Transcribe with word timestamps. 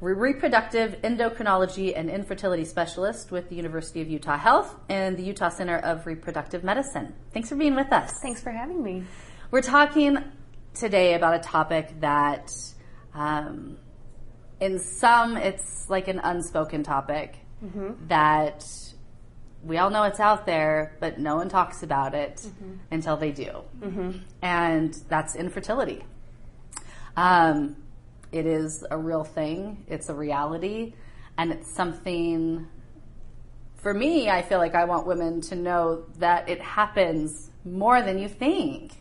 reproductive 0.00 1.00
endocrinology 1.02 1.92
and 1.96 2.10
infertility 2.10 2.64
specialist 2.64 3.30
with 3.30 3.48
the 3.48 3.56
University 3.56 4.02
of 4.02 4.08
Utah 4.08 4.36
Health 4.36 4.74
and 4.88 5.16
the 5.16 5.22
Utah 5.22 5.48
Center 5.48 5.78
of 5.78 6.06
Reproductive 6.06 6.62
Medicine. 6.62 7.14
Thanks 7.32 7.48
for 7.48 7.56
being 7.56 7.74
with 7.74 7.92
us. 7.92 8.12
Thanks 8.20 8.42
for 8.42 8.50
having 8.50 8.82
me. 8.82 9.04
We're 9.50 9.62
talking 9.62 10.18
today 10.74 11.14
about 11.14 11.34
a 11.34 11.38
topic 11.38 12.00
that, 12.00 12.50
um, 13.14 13.78
in 14.60 14.78
some, 14.78 15.36
it's 15.36 15.88
like 15.88 16.08
an 16.08 16.20
unspoken 16.22 16.82
topic 16.82 17.36
mm-hmm. 17.64 18.08
that 18.08 18.64
we 19.64 19.78
all 19.78 19.90
know 19.90 20.02
it's 20.04 20.20
out 20.20 20.46
there, 20.46 20.96
but 21.00 21.18
no 21.18 21.36
one 21.36 21.48
talks 21.48 21.82
about 21.82 22.14
it 22.14 22.36
mm-hmm. 22.36 22.74
until 22.90 23.16
they 23.16 23.32
do. 23.32 23.62
Mm-hmm. 23.80 24.10
And 24.42 24.94
that's 25.08 25.34
infertility. 25.34 26.04
Um, 27.16 27.76
it 28.32 28.46
is 28.46 28.84
a 28.90 28.98
real 28.98 29.24
thing, 29.24 29.84
it's 29.88 30.08
a 30.08 30.14
reality, 30.14 30.94
and 31.38 31.52
it's 31.52 31.70
something. 31.70 32.66
For 33.76 33.94
me, 33.94 34.30
I 34.30 34.42
feel 34.42 34.58
like 34.58 34.74
I 34.74 34.84
want 34.84 35.06
women 35.06 35.40
to 35.42 35.54
know 35.54 36.04
that 36.18 36.48
it 36.48 36.60
happens 36.60 37.50
more 37.64 38.02
than 38.02 38.18
you 38.18 38.28
think 38.28 38.92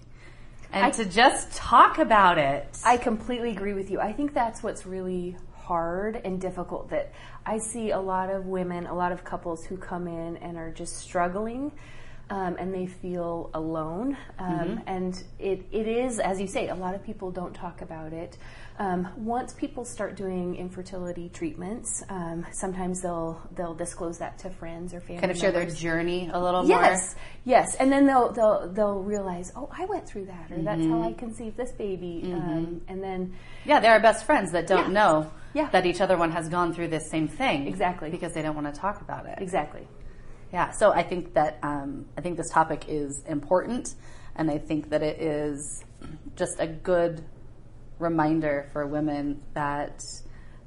and 0.71 0.85
I, 0.85 0.91
to 0.91 1.05
just 1.05 1.53
talk 1.53 1.97
about 1.99 2.37
it. 2.37 2.67
I 2.83 2.97
completely 2.97 3.51
agree 3.51 3.73
with 3.73 3.89
you. 3.89 3.99
I 3.99 4.11
think 4.11 4.33
that's 4.33 4.61
what's 4.61 4.85
really 4.85 5.37
hard 5.53 6.21
and 6.23 6.39
difficult 6.39 6.89
that 6.89 7.13
I 7.45 7.57
see 7.57 7.91
a 7.91 7.99
lot 7.99 8.29
of 8.29 8.45
women, 8.45 8.85
a 8.85 8.93
lot 8.93 9.11
of 9.11 9.23
couples 9.23 9.65
who 9.65 9.77
come 9.77 10.07
in 10.07 10.37
and 10.37 10.57
are 10.57 10.71
just 10.71 10.97
struggling 10.97 11.71
um, 12.29 12.55
and 12.59 12.73
they 12.73 12.87
feel 12.87 13.49
alone. 13.53 14.17
Um, 14.37 14.49
mm-hmm. 14.49 14.77
And 14.87 15.23
it, 15.39 15.65
it 15.71 15.87
is, 15.87 16.19
as 16.19 16.41
you 16.41 16.47
say, 16.47 16.67
a 16.67 16.75
lot 16.75 16.93
of 16.93 17.03
people 17.03 17.31
don't 17.31 17.53
talk 17.53 17.81
about 17.81 18.13
it. 18.13 18.37
Um, 18.77 19.07
once 19.15 19.53
people 19.53 19.85
start 19.85 20.17
doing 20.17 20.55
infertility 20.55 21.29
treatments, 21.29 22.03
um, 22.09 22.45
sometimes 22.51 23.01
they'll 23.01 23.41
they'll 23.55 23.73
disclose 23.73 24.17
that 24.17 24.37
to 24.39 24.49
friends 24.49 24.93
or 24.93 24.99
family. 24.99 25.21
Kind 25.21 25.31
of 25.31 25.37
share 25.37 25.53
their 25.53 25.65
journey 25.65 26.29
a 26.33 26.41
little 26.41 26.67
yes, 26.67 26.69
more. 26.69 26.81
Yes, 26.83 27.15
yes, 27.45 27.75
and 27.75 27.89
then 27.89 28.05
they'll 28.05 28.33
they'll 28.33 28.69
they'll 28.73 28.99
realize, 28.99 29.53
oh, 29.55 29.69
I 29.71 29.85
went 29.85 30.05
through 30.05 30.25
that, 30.25 30.51
or 30.51 30.55
mm-hmm. 30.55 30.65
that's 30.65 30.85
how 30.85 31.01
I 31.01 31.11
mm-hmm. 31.11 31.19
conceived 31.19 31.55
this 31.55 31.71
baby, 31.71 32.21
um, 32.25 32.31
mm-hmm. 32.31 32.91
and 32.91 33.01
then 33.01 33.33
yeah, 33.63 33.79
they 33.79 33.87
are 33.87 33.93
our 33.93 34.01
best 34.01 34.25
friends 34.25 34.51
that 34.51 34.67
don't 34.67 34.87
yeah. 34.87 34.93
know 34.93 35.31
yeah. 35.53 35.69
that 35.69 35.85
each 35.85 36.01
other 36.01 36.17
one 36.17 36.31
has 36.31 36.49
gone 36.49 36.73
through 36.73 36.89
this 36.89 37.09
same 37.09 37.29
thing 37.29 37.67
exactly 37.67 38.09
because 38.09 38.33
they 38.33 38.41
don't 38.41 38.55
want 38.55 38.73
to 38.73 38.77
talk 38.77 38.99
about 38.99 39.25
it 39.25 39.37
exactly. 39.39 39.87
Yeah, 40.51 40.71
so 40.71 40.91
I 40.91 41.03
think 41.03 41.33
that 41.35 41.59
um, 41.63 42.07
I 42.17 42.21
think 42.21 42.35
this 42.35 42.49
topic 42.49 42.85
is 42.89 43.23
important, 43.25 43.95
and 44.35 44.51
I 44.51 44.57
think 44.57 44.89
that 44.89 45.01
it 45.01 45.21
is 45.21 45.81
just 46.35 46.59
a 46.59 46.67
good 46.67 47.23
reminder 47.99 48.69
for 48.73 48.85
women 48.85 49.41
that 49.53 50.03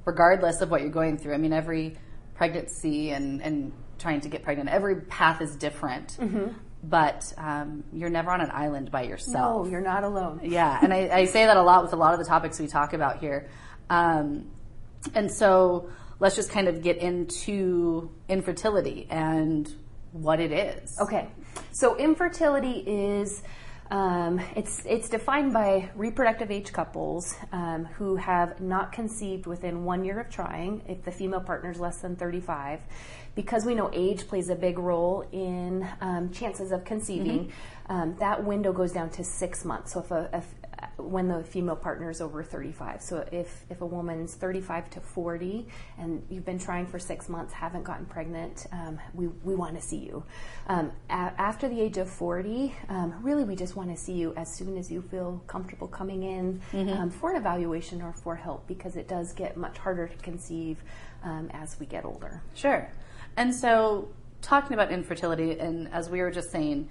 regardless 0.05 0.61
of 0.61 0.71
what 0.71 0.81
you're 0.81 0.91
going 0.91 1.19
through, 1.19 1.35
I 1.35 1.37
mean, 1.37 1.53
every 1.53 1.99
pregnancy 2.35 3.11
and, 3.11 3.43
and 3.43 3.73
trying 3.99 4.21
to 4.23 4.29
get 4.29 4.43
pregnant, 4.43 4.71
every 4.71 5.03
path 5.03 5.43
is 5.43 5.57
different. 5.57 6.17
Mm-hmm. 6.19 6.53
But 6.83 7.33
um, 7.37 7.85
you're 7.93 8.09
never 8.09 8.31
on 8.31 8.41
an 8.41 8.51
island 8.53 8.91
by 8.93 9.03
yourself. 9.03 9.67
No, 9.67 9.71
you're 9.71 9.81
not 9.81 10.05
alone. 10.05 10.41
Yeah, 10.45 10.79
and 10.81 10.95
I, 10.95 11.09
I, 11.09 11.25
say 11.25 11.45
that 11.45 11.57
a 11.57 11.63
lot 11.63 11.83
with 11.83 11.93
a 11.93 11.97
lot 11.97 12.13
of 12.13 12.21
the 12.21 12.25
topics 12.25 12.61
we 12.61 12.69
talk 12.69 12.93
about 12.93 13.19
here. 13.19 13.49
Um, 13.91 14.51
and 15.13 15.31
so 15.31 15.91
let's 16.21 16.37
just 16.37 16.51
kind 16.51 16.69
of 16.69 16.83
get 16.83 16.99
into 16.99 18.11
infertility 18.29 19.09
and 19.11 19.73
what 20.13 20.41
it 20.41 20.53
is. 20.53 20.97
Okay, 21.01 21.29
so 21.73 21.97
infertility 21.97 22.79
is 22.87 23.43
um, 23.91 24.41
it's 24.55 24.83
it's 24.85 25.09
defined 25.09 25.53
by 25.53 25.91
reproductive 25.95 26.51
age 26.51 26.73
couples 26.73 27.35
um, 27.53 27.87
who 27.87 28.17
have 28.17 28.61
not 28.61 28.93
conceived 28.93 29.47
within 29.47 29.85
one 29.85 30.05
year 30.05 30.21
of 30.21 30.29
trying. 30.29 30.83
If 30.87 31.05
the 31.05 31.13
female 31.13 31.41
partner 31.41 31.71
is 31.71 31.81
less 31.81 31.99
than 31.99 32.17
35, 32.17 32.81
because 33.35 33.65
we 33.65 33.75
know 33.75 33.91
age 33.93 34.29
plays 34.29 34.51
a 34.51 34.55
big 34.55 34.79
role 34.79 35.27
in 35.33 35.89
um, 36.01 36.31
chances 36.31 36.71
of 36.73 36.85
conceiving. 36.85 37.47
Mm-hmm. 37.47 37.93
Um, 37.93 38.17
that 38.19 38.45
window 38.45 38.73
goes 38.73 38.93
down 38.93 39.09
to 39.11 39.25
six 39.25 39.65
months. 39.65 39.95
So 39.95 40.01
if 40.01 40.11
a, 40.11 40.29
if 40.35 40.45
when 40.97 41.29
the 41.29 41.43
female 41.45 41.77
partner 41.77 42.11
is 42.11 42.21
over 42.21 42.43
35. 42.43 43.03
So 43.03 43.27
if, 43.33 43.65
if 43.71 43.81
a 43.81 43.87
woman's 43.87 44.35
35 44.35 44.91
to 44.91 45.01
40 45.01 45.67
and 45.99 46.23
you've 46.29 46.45
been 46.45 46.59
trying 46.59 46.87
for 46.87 46.99
six 46.99 47.29
months, 47.29 47.53
haven't 47.53 47.85
gotten 47.85 48.07
pregnant, 48.07 48.67
um, 48.73 48.99
we, 49.15 49.29
we 49.29 49.55
want 49.55 49.77
to 49.77 49.83
see 49.83 49.99
you. 49.99 50.25
Um, 50.67 50.93
a- 51.09 51.33
after 51.39 51.69
the 51.69 51.81
age 51.81 51.99
of 51.99 52.09
40, 52.09 52.75
um, 52.89 53.15
really 53.23 53.45
we 53.45 53.57
just 53.57 53.77
want 53.77 53.91
to 53.91 53.97
see 53.97 54.15
you 54.15 54.35
as 54.37 54.53
soon 54.53 54.77
as 54.77 54.91
you 54.91 55.03
feel 55.03 55.43
comfortable 55.47 55.89
coming 55.89 56.23
in 56.23 56.61
mm-hmm. 56.73 56.89
Um, 56.89 57.11
for 57.11 57.31
an 57.31 57.37
evaluation 57.37 58.03
or 58.03 58.13
for 58.13 58.35
help 58.35 58.67
because 58.67 58.97
it 58.97 59.09
does 59.09 59.33
get 59.33 59.57
much 59.57 59.79
harder 59.79 60.09
to 60.09 60.17
conceive 60.17 60.83
um, 61.23 61.51
as 61.53 61.79
we 61.79 61.87
get 61.87 62.05
older. 62.05 62.43
Sure. 62.55 62.91
And 63.37 63.55
so 63.55 64.09
talking 64.43 64.75
about 64.75 64.91
infertility, 64.91 65.59
and 65.59 65.89
as 65.93 66.11
we 66.11 66.21
were 66.21 66.31
just 66.31 66.51
saying, 66.51 66.89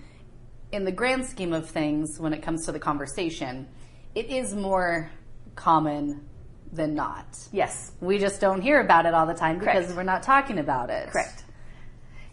in 0.72 0.84
the 0.84 0.92
grand 0.92 1.26
scheme 1.26 1.54
of 1.54 1.70
things, 1.70 2.20
when 2.20 2.34
it 2.34 2.42
comes 2.42 2.66
to 2.66 2.72
the 2.72 2.80
conversation, 2.80 3.68
it 4.16 4.30
is 4.30 4.54
more 4.54 5.10
common 5.56 6.28
than 6.72 6.96
not. 6.96 7.38
Yes. 7.52 7.92
We 8.02 8.18
just 8.18 8.42
don't 8.42 8.62
hear 8.62 8.82
about 8.82 9.06
it 9.06 9.14
all 9.14 9.26
the 9.26 9.34
time 9.34 9.60
Correct. 9.60 9.80
because 9.80 9.96
we're 9.96 10.04
not 10.04 10.24
talking 10.24 10.60
about 10.60 10.90
it. 10.90 11.10
Correct. 11.10 11.46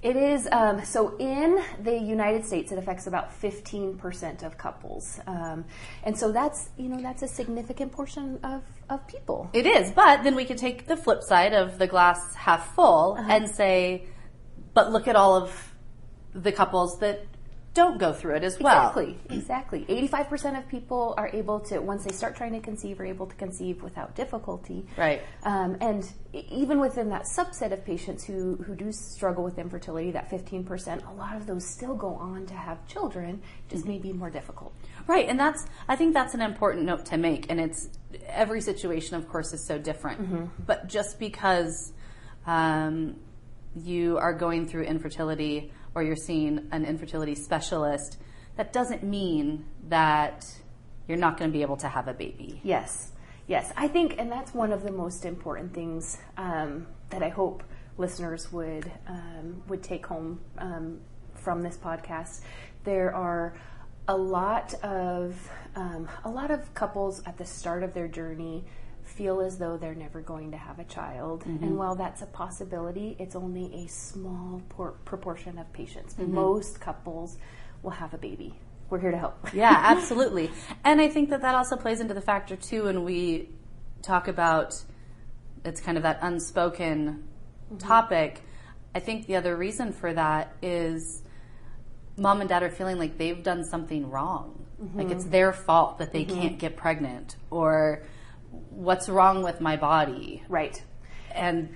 It 0.03 0.17
is, 0.17 0.47
um, 0.53 0.85
so 0.85 1.17
in 1.17 1.63
the 1.83 1.97
United 1.97 2.45
States, 2.45 2.71
it 2.71 2.79
affects 2.79 3.07
about 3.07 3.31
15% 3.41 4.43
of 4.43 4.59
couples. 4.59 5.19
Um, 5.27 5.65
and 6.03 6.19
so 6.19 6.31
that's, 6.31 6.69
you 6.77 6.91
know, 6.91 7.01
that's 7.01 7.23
a 7.23 7.29
significant 7.29 7.91
portion 7.91 8.39
of, 8.45 8.63
of 8.91 9.07
people. 9.07 9.49
It 9.55 9.67
is, 9.67 9.93
but 9.93 10.23
then 10.23 10.35
we 10.35 10.45
could 10.45 10.59
take 10.59 10.87
the 10.87 10.97
flip 10.97 11.23
side 11.23 11.55
of 11.55 11.79
the 11.79 11.87
glass 11.87 12.35
half 12.35 12.75
full 12.75 13.17
uh-huh. 13.19 13.33
and 13.33 13.49
say, 13.49 14.05
but 14.75 14.93
look 14.93 15.09
at 15.09 15.17
all 15.17 15.37
of 15.37 15.73
the 16.35 16.53
couples 16.53 16.99
that 16.99 17.25
don't 17.75 17.99
go 17.99 18.13
through 18.13 18.37
it 18.37 18.45
as 18.45 18.59
well. 18.61 18.89
Exactly, 18.89 19.19
exactly. 19.31 19.85
85% 20.09 20.59
of 20.59 20.69
people 20.69 21.13
are 21.19 21.29
able 21.33 21.59
to, 21.61 21.81
once 21.81 22.05
they 22.05 22.13
start 22.13 22.37
trying 22.37 22.53
to 22.53 22.61
conceive, 22.61 23.01
are 23.01 23.05
able 23.05 23.27
to 23.27 23.35
conceive 23.35 23.83
without 23.83 24.15
difficulty. 24.15 24.87
Right. 24.97 25.23
Um, 25.43 25.77
and 25.81 26.09
even 26.33 26.79
within 26.79 27.09
that 27.09 27.25
subset 27.25 27.73
of 27.73 27.85
patients 27.85 28.25
who, 28.25 28.57
who 28.65 28.77
do 28.77 28.93
struggle 28.93 29.43
with 29.43 29.59
infertility, 29.59 30.13
that 30.13 30.31
15%, 30.31 31.09
a 31.09 31.13
lot 31.15 31.37
of 31.37 31.49
those 31.49 31.67
still 31.67 31.97
go 31.97 32.15
on 32.15 32.47
to 32.47 32.55
have 32.55 32.87
children, 32.87 33.43
just 33.69 33.83
mm-hmm. 33.83 33.93
may 33.93 33.99
be 33.99 34.13
more 34.13 34.31
difficult. 34.31 34.73
Right, 35.09 35.29
and 35.29 35.39
that's, 35.39 35.67
I 35.89 35.97
think 35.97 36.15
that's 36.15 36.35
an 36.35 36.43
important 36.43 36.85
note 36.85 37.07
to 37.07 37.17
make. 37.17 37.51
And 37.51 37.61
it's, 37.61 37.89
every 38.29 38.61
situation, 38.61 39.17
of 39.17 39.29
course, 39.29 39.53
is 39.53 39.67
so 39.67 39.79
different. 39.79 40.23
Mm-hmm. 40.23 40.45
But 40.65 40.87
just 40.87 41.19
because 41.19 41.93
um, 42.47 43.17
you 43.75 44.17
are 44.19 44.33
going 44.33 44.69
through 44.69 44.85
infertility, 44.85 45.73
or 45.95 46.03
you're 46.03 46.17
seeing 46.17 46.69
an 46.73 46.85
infertility 46.85 47.35
specialist, 47.35 48.19
that 48.57 48.73
doesn't 48.73 49.03
mean 49.03 49.65
that 49.89 50.47
you're 51.09 51.19
not 51.19 51.37
going 51.37 51.51
to 51.51 51.53
be 51.53 51.63
able 51.63 51.77
to 51.77 51.89
have 51.89 52.09
a 52.09 52.15
baby. 52.15 52.61
Yes, 52.63 53.13
yes. 53.47 53.73
I 53.77 53.89
think, 53.89 54.17
and 54.19 54.31
that's 54.31 54.55
one 54.55 54.73
of 54.73 54.83
the 54.83 54.93
most 54.93 55.25
important 55.25 55.75
things 55.75 56.19
um, 56.37 56.87
that 57.11 57.23
I 57.23 57.29
hope 57.29 57.63
listeners 57.97 58.51
would 58.53 58.91
um, 59.07 59.63
would 59.69 59.83
take 59.83 60.07
home 60.07 60.41
um, 60.59 61.01
from 61.35 61.63
this 61.63 61.77
podcast. 61.77 62.41
There 62.85 63.15
are 63.15 63.55
a 64.09 64.17
lot 64.17 64.75
of 64.83 65.51
um, 65.77 66.09
a 66.25 66.31
lot 66.31 66.51
of 66.51 66.75
couples 66.75 67.23
at 67.27 67.39
the 67.39 67.45
start 67.45 67.83
of 67.83 67.95
their 67.95 68.09
journey 68.09 68.65
feel 69.05 69.41
as 69.41 69.59
though 69.59 69.77
they're 69.77 69.95
never 69.95 70.21
going 70.21 70.51
to 70.51 70.57
have 70.57 70.79
a 70.79 70.85
child. 70.85 71.45
Mm-hmm. 71.45 71.65
And 71.65 71.79
while 71.79 71.95
that's 71.95 72.23
a 72.23 72.27
possibility, 72.27 73.17
it's 73.19 73.37
only 73.37 73.73
a 73.75 73.87
small 73.87 74.63
por- 74.71 74.95
proportion 75.05 75.59
of 75.59 75.73
patients. 75.73 76.15
Mm-hmm. 76.15 76.35
Most 76.35 76.81
couples 76.81 77.37
will 77.83 77.91
have 77.91 78.15
a 78.15 78.19
baby. 78.19 78.55
We're 78.91 79.01
here 79.01 79.11
to 79.11 79.19
help. 79.19 79.49
yeah, 79.55 79.75
absolutely. 79.77 80.51
And 80.85 81.01
I 81.01 81.09
think 81.09 81.31
that 81.31 81.43
that 81.43 81.55
also 81.55 81.77
plays 81.77 82.01
into 82.01 82.15
the 82.15 82.21
factor 82.21 82.57
too 82.57 82.85
when 82.85 83.05
we 83.05 83.51
talk 84.03 84.29
about 84.29 84.83
it's 85.65 85.81
kind 85.81 85.97
of 85.97 86.03
that 86.03 86.19
unspoken 86.23 87.25
mm-hmm. 87.67 87.79
topic. 87.79 88.43
I 88.95 89.01
think 89.01 89.27
the 89.27 89.37
other 89.37 89.57
reason 89.57 89.93
for 89.93 90.13
that 90.13 90.55
is 90.63 91.23
mom 92.17 92.41
and 92.41 92.49
dad 92.49 92.63
are 92.63 92.71
feeling 92.71 92.99
like 92.99 93.19
they've 93.19 93.43
done 93.43 93.65
something 93.65 94.11
wrong. 94.11 94.65
Like 94.95 95.11
it's 95.11 95.23
mm-hmm. 95.23 95.31
their 95.31 95.53
fault 95.53 95.99
that 95.99 96.13
they 96.13 96.25
mm-hmm. 96.25 96.41
can't 96.41 96.59
get 96.59 96.77
pregnant 96.77 97.37
or 97.51 98.03
what's 98.71 99.09
wrong 99.09 99.43
with 99.43 99.61
my 99.61 99.77
body? 99.77 100.43
Right. 100.49 100.83
And 101.33 101.69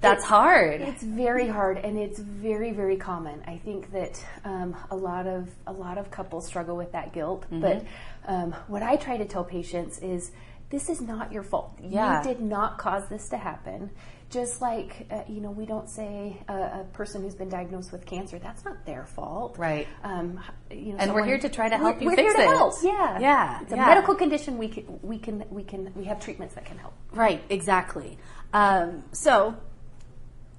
That's 0.00 0.24
hard. 0.24 0.80
It's 0.80 1.02
very 1.02 1.46
hard, 1.46 1.76
and 1.78 1.98
it's 1.98 2.18
very, 2.18 2.72
very 2.72 2.96
common. 2.96 3.42
I 3.46 3.58
think 3.58 3.92
that 3.92 4.24
um, 4.44 4.74
a 4.90 4.96
lot 4.96 5.26
of 5.26 5.50
a 5.66 5.72
lot 5.72 5.98
of 5.98 6.10
couples 6.10 6.46
struggle 6.46 6.76
with 6.76 6.92
that 6.92 7.12
guilt. 7.12 7.42
Mm-hmm. 7.42 7.60
But 7.60 7.84
um, 8.26 8.52
what 8.68 8.82
I 8.82 8.96
try 8.96 9.18
to 9.18 9.26
tell 9.26 9.44
patients 9.44 9.98
is, 9.98 10.32
this 10.70 10.88
is 10.88 11.00
not 11.00 11.32
your 11.32 11.42
fault. 11.42 11.78
Yeah. 11.82 12.22
You 12.22 12.28
did 12.28 12.40
not 12.40 12.78
cause 12.78 13.08
this 13.08 13.28
to 13.30 13.36
happen. 13.36 13.90
Just 14.30 14.60
like 14.62 15.08
uh, 15.10 15.22
you 15.28 15.40
know, 15.40 15.50
we 15.50 15.66
don't 15.66 15.88
say 15.90 16.40
a, 16.48 16.52
a 16.54 16.86
person 16.92 17.22
who's 17.22 17.34
been 17.34 17.48
diagnosed 17.48 17.90
with 17.90 18.06
cancer 18.06 18.38
that's 18.38 18.64
not 18.64 18.86
their 18.86 19.04
fault, 19.04 19.58
Right. 19.58 19.88
Um, 20.04 20.38
you 20.70 20.92
know, 20.92 20.98
And 20.98 21.12
we're 21.12 21.24
here 21.24 21.38
to 21.38 21.48
try 21.48 21.68
to 21.68 21.76
help 21.76 21.96
we're- 21.96 22.00
you 22.04 22.06
we're 22.10 22.16
fix 22.16 22.34
here 22.34 22.46
to 22.46 22.52
it. 22.52 22.56
help. 22.56 22.74
Yeah, 22.82 23.18
Yeah, 23.18 23.60
It's 23.62 23.72
a 23.72 23.76
yeah. 23.76 23.86
medical 23.86 24.14
condition. 24.14 24.56
We 24.58 24.68
can, 24.68 25.00
we 25.02 25.18
can, 25.18 25.44
we 25.50 25.64
can, 25.64 25.92
we 25.96 26.04
have 26.04 26.20
treatments 26.20 26.54
that 26.54 26.64
can 26.64 26.78
help. 26.78 26.94
Right, 27.12 27.42
exactly. 27.50 28.18
Um, 28.52 29.02
so, 29.10 29.56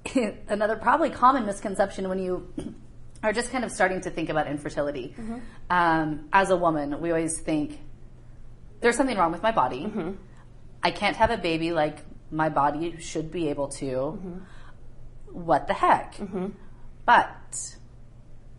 another 0.48 0.76
probably 0.76 1.08
common 1.10 1.46
misconception 1.46 2.08
when 2.08 2.18
you 2.18 2.52
are 3.22 3.32
just 3.32 3.50
kind 3.50 3.64
of 3.64 3.70
starting 3.72 4.00
to 4.02 4.10
think 4.10 4.28
about 4.28 4.48
infertility. 4.48 5.14
Um, 5.70 6.28
as 6.32 6.50
a 6.50 6.56
woman, 6.56 7.00
we 7.00 7.10
always 7.10 7.40
think 7.40 7.78
there's 8.82 8.96
something 8.96 9.16
wrong 9.16 9.32
with 9.32 9.42
my 9.42 9.52
body. 9.52 9.84
Mm-hmm. 9.84 10.10
I 10.82 10.90
can't 10.90 11.16
have 11.16 11.30
a 11.30 11.38
baby 11.38 11.72
like 11.72 11.98
my 12.30 12.48
body 12.48 12.96
should 12.98 13.30
be 13.30 13.48
able 13.48 13.68
to. 13.68 13.86
Mm-hmm. 13.86 14.38
What 15.32 15.66
the 15.68 15.74
heck? 15.74 16.16
Mm-hmm. 16.16 16.48
But 17.06 17.76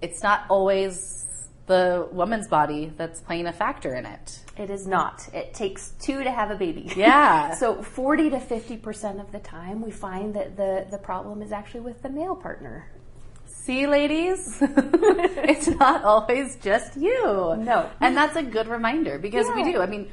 it's 0.02 0.24
not 0.24 0.46
always 0.50 1.26
the 1.66 2.08
woman's 2.12 2.48
body 2.48 2.92
that's 2.98 3.22
playing 3.22 3.48
a 3.48 3.54
factor 3.54 3.96
in 3.96 4.06
it. 4.06 4.40
It 4.58 4.70
is 4.70 4.86
not. 4.86 5.28
It 5.34 5.54
takes 5.54 5.92
two 6.02 6.24
to 6.24 6.32
have 6.32 6.52
a 6.52 6.56
baby. 6.56 6.92
Yeah. 6.96 7.54
so 7.56 7.82
40 7.82 8.32
to 8.32 8.38
50% 8.38 9.20
of 9.20 9.32
the 9.32 9.40
time, 9.40 9.82
we 9.82 9.92
find 9.92 10.34
that 10.36 10.58
the, 10.58 10.86
the 10.90 10.98
problem 10.98 11.42
is 11.42 11.52
actually 11.52 11.82
with 11.82 12.02
the 12.02 12.10
male 12.10 12.36
partner. 12.36 12.90
See, 13.66 13.88
ladies, 13.88 14.58
it's 14.62 15.68
not 15.68 16.04
always 16.04 16.58
just 16.58 16.98
you. 16.98 17.56
No. 17.60 17.90
And 18.02 18.16
that's 18.18 18.36
a 18.36 18.44
good 18.44 18.68
reminder 18.68 19.18
because 19.20 19.48
we 19.56 19.64
do. 19.64 19.80
I 19.82 19.86
mean, 19.86 20.10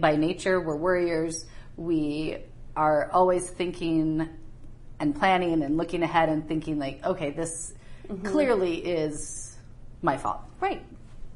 by 0.00 0.16
nature, 0.16 0.60
we're 0.60 0.76
warriors. 0.76 1.46
We 1.76 2.38
are 2.76 3.10
always 3.12 3.48
thinking 3.48 4.28
and 4.98 5.14
planning 5.14 5.62
and 5.62 5.76
looking 5.76 6.02
ahead 6.02 6.28
and 6.28 6.46
thinking, 6.48 6.78
like, 6.78 7.04
okay, 7.04 7.30
this 7.30 7.72
Mm-hmm. 8.08 8.26
clearly 8.26 8.74
is 8.84 9.56
my 10.02 10.18
fault. 10.18 10.40
Right. 10.60 10.84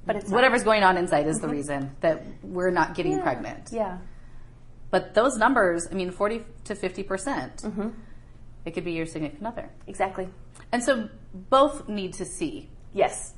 But 0.04 0.16
it's 0.16 0.28
not. 0.28 0.34
Whatever's 0.34 0.64
going 0.64 0.82
on 0.82 0.98
inside 0.98 1.26
is 1.26 1.40
the 1.40 1.48
reason 1.48 1.92
that 2.02 2.22
we're 2.42 2.68
not 2.70 2.94
getting 2.94 3.12
Yeah. 3.12 3.22
pregnant. 3.22 3.70
Yeah. 3.72 3.98
But 4.90 5.14
those 5.14 5.38
numbers, 5.38 5.88
I 5.90 5.94
mean, 5.94 6.10
40 6.10 6.44
to 6.64 6.74
50%, 6.74 7.06
percent 7.06 7.56
Mm-hmm. 7.62 7.88
it 8.66 8.72
could 8.74 8.84
be 8.84 8.92
your 8.92 9.06
significant 9.06 9.46
other. 9.46 9.70
Exactly. 9.86 10.28
And 10.72 10.82
so 10.82 11.08
both 11.50 11.88
need 11.88 12.14
to 12.14 12.24
see 12.24 12.68
Yes. 12.92 13.34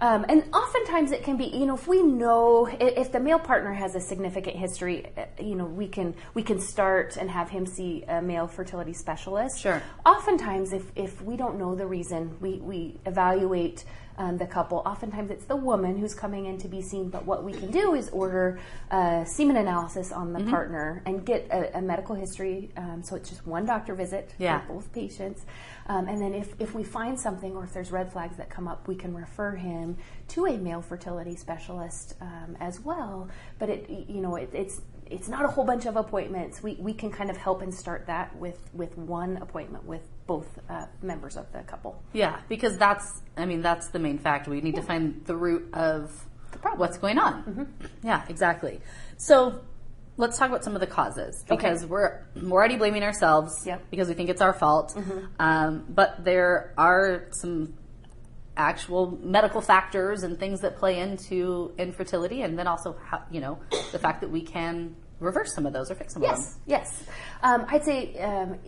Um, 0.00 0.26
and 0.28 0.42
oftentimes 0.52 1.12
it 1.12 1.22
can 1.22 1.36
be, 1.36 1.44
you 1.44 1.66
know, 1.66 1.74
if 1.74 1.86
we 1.86 2.02
know 2.02 2.66
if 2.66 3.12
the 3.12 3.20
male 3.20 3.38
partner 3.38 3.72
has 3.72 3.94
a 3.94 4.00
significant 4.00 4.56
history, 4.56 5.06
uh, 5.16 5.26
you 5.40 5.54
know, 5.54 5.66
we 5.66 5.86
can 5.86 6.14
we 6.34 6.42
can 6.42 6.58
start 6.58 7.16
and 7.16 7.30
have 7.30 7.48
him 7.48 7.64
see 7.64 8.02
a 8.08 8.20
male 8.20 8.48
fertility 8.48 8.92
specialist. 8.92 9.60
Sure. 9.60 9.80
Oftentimes, 10.04 10.72
if 10.72 10.90
if 10.96 11.22
we 11.22 11.36
don't 11.36 11.58
know 11.58 11.74
the 11.76 11.86
reason, 11.86 12.36
we 12.40 12.54
we 12.56 12.98
evaluate 13.06 13.84
um, 14.18 14.38
the 14.38 14.46
couple. 14.46 14.78
Oftentimes, 14.86 15.30
it's 15.30 15.44
the 15.44 15.56
woman 15.56 15.96
who's 15.98 16.14
coming 16.14 16.46
in 16.46 16.58
to 16.58 16.68
be 16.68 16.80
seen. 16.82 17.08
But 17.10 17.24
what 17.24 17.44
we 17.44 17.52
can 17.52 17.70
do 17.70 17.94
is 17.94 18.08
order 18.10 18.58
a 18.90 19.24
semen 19.26 19.56
analysis 19.56 20.12
on 20.12 20.32
Mm-hmm. 20.32 20.44
the 20.46 20.50
partner 20.50 21.02
and 21.06 21.24
get 21.24 21.46
a, 21.50 21.78
a 21.78 21.82
medical 21.82 22.14
history. 22.14 22.70
Um, 22.76 23.02
so 23.02 23.16
it's 23.16 23.28
just 23.28 23.46
one 23.46 23.66
doctor 23.66 23.94
visit 23.94 24.32
Yeah. 24.38 24.60
for 24.66 24.74
both 24.74 24.92
patients. 24.92 25.42
Um, 25.86 26.08
and 26.08 26.20
then 26.20 26.32
if, 26.34 26.54
if 26.58 26.74
we 26.74 26.82
find 26.82 27.18
something 27.20 27.54
or 27.54 27.64
if 27.64 27.72
there's 27.74 27.90
red 27.92 28.10
flags 28.12 28.36
that 28.38 28.48
come 28.48 28.66
up, 28.66 28.88
we 28.88 28.94
can 28.94 29.14
refer 29.14 29.52
him 29.52 29.96
to 30.28 30.46
a 30.46 30.56
male 30.56 30.80
fertility 30.80 31.36
specialist 31.36 32.14
um, 32.20 32.56
as 32.60 32.80
well. 32.80 33.28
But 33.58 33.68
it, 33.68 33.90
you 33.90 34.20
know, 34.20 34.36
it, 34.36 34.50
it's 34.54 34.80
it's 35.06 35.28
not 35.28 35.44
a 35.44 35.48
whole 35.48 35.64
bunch 35.64 35.84
of 35.84 35.96
appointments. 35.96 36.62
We, 36.62 36.76
we 36.76 36.94
can 36.94 37.10
kind 37.10 37.28
of 37.28 37.36
help 37.36 37.60
and 37.60 37.72
start 37.74 38.06
that 38.06 38.34
with, 38.36 38.58
with 38.72 38.96
one 38.96 39.36
appointment 39.36 39.84
with 39.84 40.00
both 40.26 40.46
uh, 40.68 40.86
members 41.02 41.36
of 41.36 41.50
the 41.52 41.60
couple. 41.60 42.02
Yeah, 42.12 42.40
because 42.48 42.78
that's, 42.78 43.22
I 43.36 43.44
mean, 43.46 43.60
that's 43.62 43.88
the 43.88 43.98
main 43.98 44.18
factor. 44.18 44.50
We 44.50 44.60
need 44.60 44.76
to 44.76 44.82
find 44.82 45.22
the 45.26 45.36
root 45.36 45.68
of 45.74 46.10
the 46.52 46.58
problem. 46.58 46.80
what's 46.80 46.98
going 46.98 47.18
on. 47.18 47.74
Yeah, 48.02 48.24
exactly. 48.28 48.80
So 49.18 49.60
let's 50.16 50.38
talk 50.38 50.48
about 50.48 50.64
some 50.64 50.74
of 50.74 50.80
the 50.80 50.86
causes 50.86 51.44
because 51.48 51.84
we're, 51.84 52.20
we're 52.36 52.52
already 52.52 52.76
blaming 52.76 53.02
ourselves 53.02 53.64
Yep. 53.66 53.90
because 53.90 54.08
we 54.08 54.14
think 54.14 54.30
it's 54.30 54.40
our 54.40 54.52
fault. 54.54 54.96
Um, 55.38 55.84
but 55.88 56.24
there 56.24 56.72
are 56.78 57.26
some 57.32 57.74
actual 58.56 59.18
medical 59.20 59.60
factors 59.60 60.22
and 60.22 60.38
things 60.38 60.60
that 60.60 60.76
play 60.78 61.00
into 61.00 61.72
infertility, 61.76 62.42
and 62.42 62.56
then 62.58 62.66
also, 62.68 62.96
how, 63.04 63.22
you 63.30 63.40
know, 63.40 63.58
the 63.92 63.98
fact 63.98 64.20
that 64.20 64.30
we 64.30 64.40
can 64.42 64.94
reverse 65.24 65.54
some 65.54 65.66
of 65.66 65.72
those 65.72 65.90
or 65.90 65.94
fix 65.94 66.14
some 66.14 66.22
of 66.22 66.30
them. 66.30 66.38
Yes, 66.38 66.58
yes. 66.66 67.02
Um, 67.42 67.66
I'd 67.68 67.84
say 67.84 68.18
um, 68.20 68.58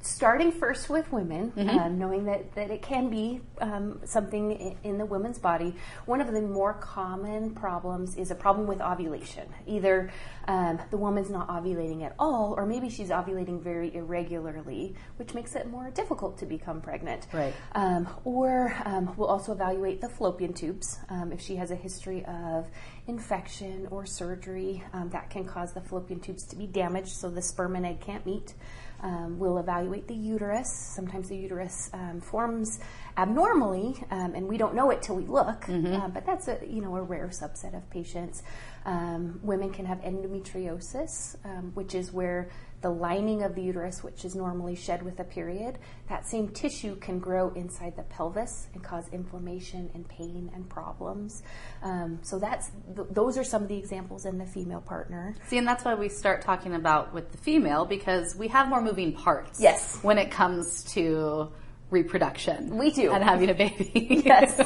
starting 0.00 0.52
first 0.52 0.88
with 0.88 1.10
women, 1.12 1.52
uh, 1.56 1.88
knowing 1.88 2.24
that, 2.26 2.54
that 2.54 2.70
it 2.70 2.82
can 2.82 3.10
be 3.10 3.40
um, 3.60 4.00
something 4.04 4.52
in, 4.52 4.76
in 4.84 4.98
the 4.98 5.06
woman's 5.06 5.38
body. 5.38 5.74
One 6.06 6.20
of 6.20 6.32
the 6.32 6.40
more 6.42 6.74
common 6.74 7.54
problems 7.54 8.16
is 8.16 8.30
a 8.30 8.34
problem 8.34 8.66
with 8.66 8.80
ovulation. 8.80 9.48
Either 9.66 10.12
um, 10.46 10.78
the 10.90 10.96
woman's 10.96 11.30
not 11.30 11.48
ovulating 11.48 12.04
at 12.04 12.14
all, 12.18 12.54
or 12.56 12.66
maybe 12.66 12.88
she's 12.88 13.10
ovulating 13.10 13.62
very 13.62 13.94
irregularly, 13.94 14.94
which 15.16 15.34
makes 15.34 15.54
it 15.54 15.68
more 15.68 15.90
difficult 15.90 16.38
to 16.38 16.46
become 16.46 16.80
pregnant. 16.80 17.26
Right. 17.32 17.54
Um, 17.72 18.08
or 18.24 18.74
um, 18.84 19.14
we'll 19.16 19.28
also 19.28 19.52
evaluate 19.52 20.00
the 20.00 20.08
fallopian 20.08 20.52
tubes. 20.52 20.98
Um, 21.08 21.32
if 21.32 21.40
she 21.40 21.56
has 21.56 21.70
a 21.70 21.76
history 21.76 22.24
of 22.26 22.68
infection 23.06 23.88
or 23.90 24.06
surgery, 24.06 24.82
um, 24.92 25.10
that 25.10 25.30
can 25.30 25.44
cause 25.44 25.72
the 25.72 25.80
fallopian 25.84 26.20
tubes 26.20 26.44
to 26.44 26.56
be 26.56 26.66
damaged 26.66 27.08
so 27.08 27.30
the 27.30 27.42
sperm 27.42 27.76
and 27.76 27.86
egg 27.86 28.00
can't 28.00 28.24
meet. 28.26 28.54
Um, 29.02 29.38
we'll 29.38 29.58
evaluate 29.58 30.08
the 30.08 30.14
uterus. 30.14 30.72
Sometimes 30.72 31.28
the 31.28 31.36
uterus 31.36 31.90
um, 31.92 32.22
forms 32.22 32.80
abnormally, 33.18 34.02
um, 34.10 34.34
and 34.34 34.48
we 34.48 34.56
don't 34.56 34.74
know 34.74 34.90
it 34.90 35.02
till 35.02 35.16
we 35.16 35.24
look. 35.26 35.68
Uh, 35.94 36.08
but 36.08 36.24
that's 36.24 36.48
a 36.48 36.58
you 36.66 36.80
know 36.80 36.96
a 36.96 37.02
rare 37.02 37.28
subset 37.28 37.76
of 37.76 37.88
patients. 37.90 38.42
Um, 38.86 39.40
women 39.42 39.70
can 39.72 39.84
have 39.86 39.98
endometriosis, 39.98 41.36
um, 41.44 41.72
which 41.74 41.94
is 41.94 42.12
where 42.12 42.48
the 42.84 42.90
lining 42.90 43.42
of 43.42 43.54
the 43.54 43.62
uterus, 43.62 44.04
which 44.04 44.26
is 44.26 44.34
normally 44.34 44.76
shed 44.76 45.02
with 45.02 45.18
a 45.18 45.24
period, 45.24 45.78
that 46.10 46.26
same 46.26 46.48
tissue 46.48 46.94
can 46.96 47.18
grow 47.18 47.48
inside 47.54 47.96
the 47.96 48.02
pelvis 48.02 48.66
and 48.74 48.84
cause 48.84 49.08
inflammation 49.10 49.90
and 49.94 50.06
pain 50.06 50.50
and 50.54 50.68
problems. 50.68 51.42
Um, 51.82 52.18
so 52.20 52.38
that's 52.38 52.70
th- 52.94 53.08
those 53.10 53.38
are 53.38 53.42
some 53.42 53.62
of 53.62 53.68
the 53.68 53.78
examples 53.78 54.26
in 54.26 54.36
the 54.36 54.44
female 54.44 54.82
partner. 54.82 55.34
See, 55.48 55.56
and 55.56 55.66
that's 55.66 55.82
why 55.82 55.94
we 55.94 56.10
start 56.10 56.42
talking 56.42 56.74
about 56.74 57.14
with 57.14 57.32
the 57.32 57.38
female 57.38 57.86
because 57.86 58.36
we 58.36 58.48
have 58.48 58.68
more 58.68 58.82
moving 58.82 59.14
parts. 59.14 59.58
Yes. 59.58 59.98
When 60.02 60.18
it 60.18 60.30
comes 60.30 60.84
to 60.92 61.50
reproduction. 61.90 62.76
We 62.76 62.90
do. 62.90 63.12
And 63.12 63.22
having 63.22 63.50
a 63.50 63.54
baby. 63.54 63.90
Yes. 64.24 64.56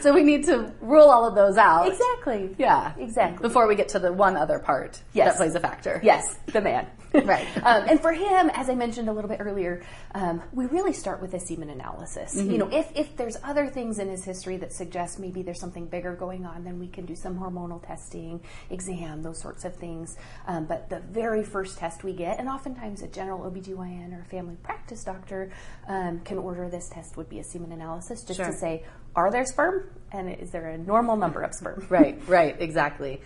so 0.00 0.12
we 0.12 0.22
need 0.22 0.44
to 0.46 0.72
rule 0.80 1.08
all 1.10 1.26
of 1.26 1.34
those 1.34 1.56
out. 1.56 1.86
Exactly. 1.88 2.54
Yeah. 2.58 2.94
Exactly. 2.98 3.42
Before 3.46 3.66
we 3.68 3.74
get 3.74 3.88
to 3.90 3.98
the 3.98 4.12
one 4.12 4.36
other 4.36 4.58
part 4.58 5.00
Yes. 5.12 5.32
that 5.32 5.36
plays 5.36 5.54
a 5.54 5.60
factor. 5.60 6.00
Yes, 6.02 6.38
the 6.46 6.60
man. 6.60 6.86
Right. 7.14 7.46
Um, 7.58 7.84
and 7.90 8.00
for 8.00 8.10
him, 8.12 8.50
as 8.54 8.70
I 8.70 8.74
mentioned 8.74 9.10
a 9.10 9.12
little 9.12 9.28
bit 9.28 9.36
earlier, 9.38 9.84
um, 10.14 10.42
we 10.54 10.64
really 10.64 10.94
start 10.94 11.20
with 11.20 11.34
a 11.34 11.40
semen 11.40 11.68
analysis. 11.68 12.34
You 12.34 12.56
know, 12.56 12.70
if, 12.72 12.90
if 12.94 13.14
there's 13.18 13.36
other 13.44 13.66
things 13.66 13.98
in 13.98 14.08
his 14.08 14.24
history 14.24 14.56
that 14.56 14.72
suggest 14.72 15.18
maybe 15.18 15.42
there's 15.42 15.60
something 15.60 15.84
bigger 15.84 16.14
going 16.14 16.46
on, 16.46 16.64
then 16.64 16.78
we 16.78 16.88
can 16.88 17.04
do 17.04 17.14
some 17.14 17.38
hormonal 17.38 17.86
testing, 17.86 18.40
exam, 18.70 19.22
those 19.22 19.38
sorts 19.38 19.66
of 19.66 19.76
things. 19.76 20.16
Um, 20.46 20.64
but 20.64 20.88
the 20.88 21.00
very 21.00 21.44
first 21.44 21.76
test 21.76 22.02
we 22.02 22.14
get, 22.14 22.38
and 22.38 22.48
oftentimes 22.48 23.02
a 23.02 23.08
general 23.08 23.40
OBGYN 23.40 24.16
or 24.16 24.22
a 24.22 24.24
family 24.24 24.56
practice 24.62 25.04
doctor 25.04 25.52
um, 25.88 26.20
can 26.20 26.38
order 26.38 26.61
this 26.68 26.88
test, 26.88 27.16
would 27.16 27.28
be 27.28 27.38
a 27.38 27.44
semen 27.44 27.72
analysis 27.72 28.22
just 28.22 28.38
Sure. 28.38 28.46
to 28.46 28.52
say, 28.52 28.84
are 29.14 29.30
there 29.30 29.44
sperm? 29.44 29.90
And 30.12 30.30
is 30.34 30.50
there 30.50 30.68
a 30.68 30.78
normal 30.78 31.16
number 31.16 31.42
of 31.42 31.54
sperm? 31.54 31.86
Right, 31.90 32.20
right, 32.26 32.56
exactly. 32.60 33.20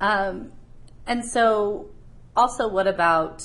Um, 0.00 0.52
and 1.06 1.24
so, 1.24 1.90
also, 2.36 2.68
what 2.68 2.86
about 2.86 3.44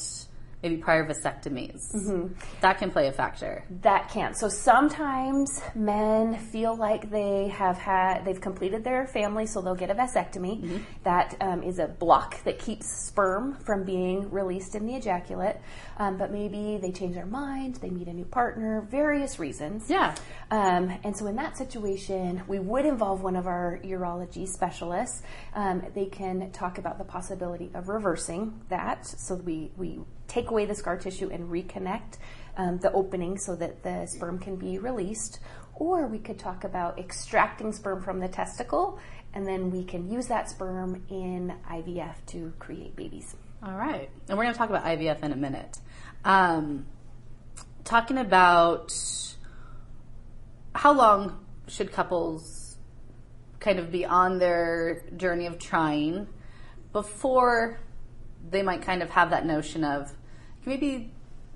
maybe 0.63 0.77
prior 0.77 1.05
vasectomies? 1.05 1.93
Mm-hmm. 1.93 2.33
That 2.61 2.77
can 2.77 2.91
play 2.91 3.07
a 3.07 3.11
factor. 3.11 3.63
That 3.81 4.09
can. 4.09 4.33
So 4.33 4.49
sometimes 4.49 5.61
men 5.75 6.37
feel 6.37 6.75
like 6.75 7.09
they 7.09 7.49
have 7.49 7.77
had, 7.77 8.25
they've 8.25 8.41
completed 8.41 8.83
their 8.83 9.07
family, 9.07 9.45
so 9.45 9.61
they'll 9.61 9.75
get 9.75 9.89
a 9.89 9.95
vasectomy. 9.95 10.83
That 11.03 11.35
um, 11.41 11.63
is 11.63 11.79
a 11.79 11.87
block 11.87 12.43
that 12.43 12.59
keeps 12.59 12.87
sperm 13.07 13.55
from 13.65 13.83
being 13.83 14.29
released 14.31 14.75
in 14.75 14.85
the 14.85 14.95
ejaculate. 14.95 15.59
Um, 15.97 16.17
but 16.17 16.31
maybe 16.31 16.77
they 16.81 16.91
change 16.91 17.15
their 17.15 17.25
mind, 17.25 17.75
they 17.75 17.89
meet 17.89 18.07
a 18.07 18.13
new 18.13 18.25
partner, 18.25 18.81
various 18.89 19.39
reasons. 19.39 19.89
Yeah. 19.89 20.15
Um, 20.51 20.97
and 21.03 21.15
so 21.15 21.27
in 21.27 21.35
that 21.37 21.57
situation, 21.57 22.43
we 22.47 22.59
would 22.59 22.85
involve 22.85 23.21
one 23.21 23.35
of 23.35 23.47
our 23.47 23.79
urology 23.83 24.47
specialists. 24.47 25.23
Um, 25.53 25.83
they 25.95 26.05
can 26.05 26.51
talk 26.51 26.77
about 26.77 26.97
the 26.97 27.03
possibility 27.03 27.71
of 27.73 27.89
reversing 27.89 28.61
that. 28.69 29.05
So 29.05 29.35
we, 29.35 29.71
we 29.75 29.99
take 30.27 30.51
away 30.51 30.65
the 30.65 30.75
scar 30.75 30.97
tissue 30.97 31.29
and 31.29 31.49
reconnect 31.49 32.17
um, 32.57 32.77
the 32.79 32.91
opening 32.91 33.37
so 33.37 33.55
that 33.55 33.83
the 33.83 34.05
sperm 34.05 34.39
can 34.39 34.55
be 34.55 34.77
released. 34.77 35.39
Or 35.75 36.07
we 36.07 36.17
could 36.17 36.39
talk 36.39 36.63
about 36.63 36.97
extracting 36.97 37.71
sperm 37.71 38.01
from 38.01 38.19
the 38.19 38.27
testicle, 38.27 38.99
and 39.33 39.45
then 39.45 39.69
we 39.69 39.83
can 39.83 40.09
use 40.11 40.27
that 40.27 40.49
sperm 40.49 41.03
in 41.09 41.53
IVF 41.69 42.15
to 42.27 42.51
create 42.57 42.95
babies. 42.95 43.35
All 43.63 43.75
right. 43.75 44.09
And 44.27 44.37
we're 44.37 44.45
going 44.45 44.53
to 44.53 44.57
talk 44.57 44.69
about 44.69 44.85
IVF 44.85 45.23
in 45.23 45.31
a 45.31 45.35
minute. 45.35 45.79
Um, 46.25 46.87
talking 47.83 48.17
about 48.17 48.93
how 50.73 50.93
long 50.93 51.45
should 51.67 51.91
couples 51.91 52.77
kind 53.59 53.79
of 53.79 53.91
be 53.91 54.05
on 54.05 54.39
their 54.39 55.03
journey 55.15 55.45
of 55.45 55.59
trying 55.59 56.27
before 56.93 57.79
they 58.49 58.61
might 58.61 58.81
kind 58.81 59.01
of 59.01 59.09
have 59.09 59.31
that 59.31 59.45
notion 59.45 59.83
of 59.83 60.13
maybe 60.67 61.11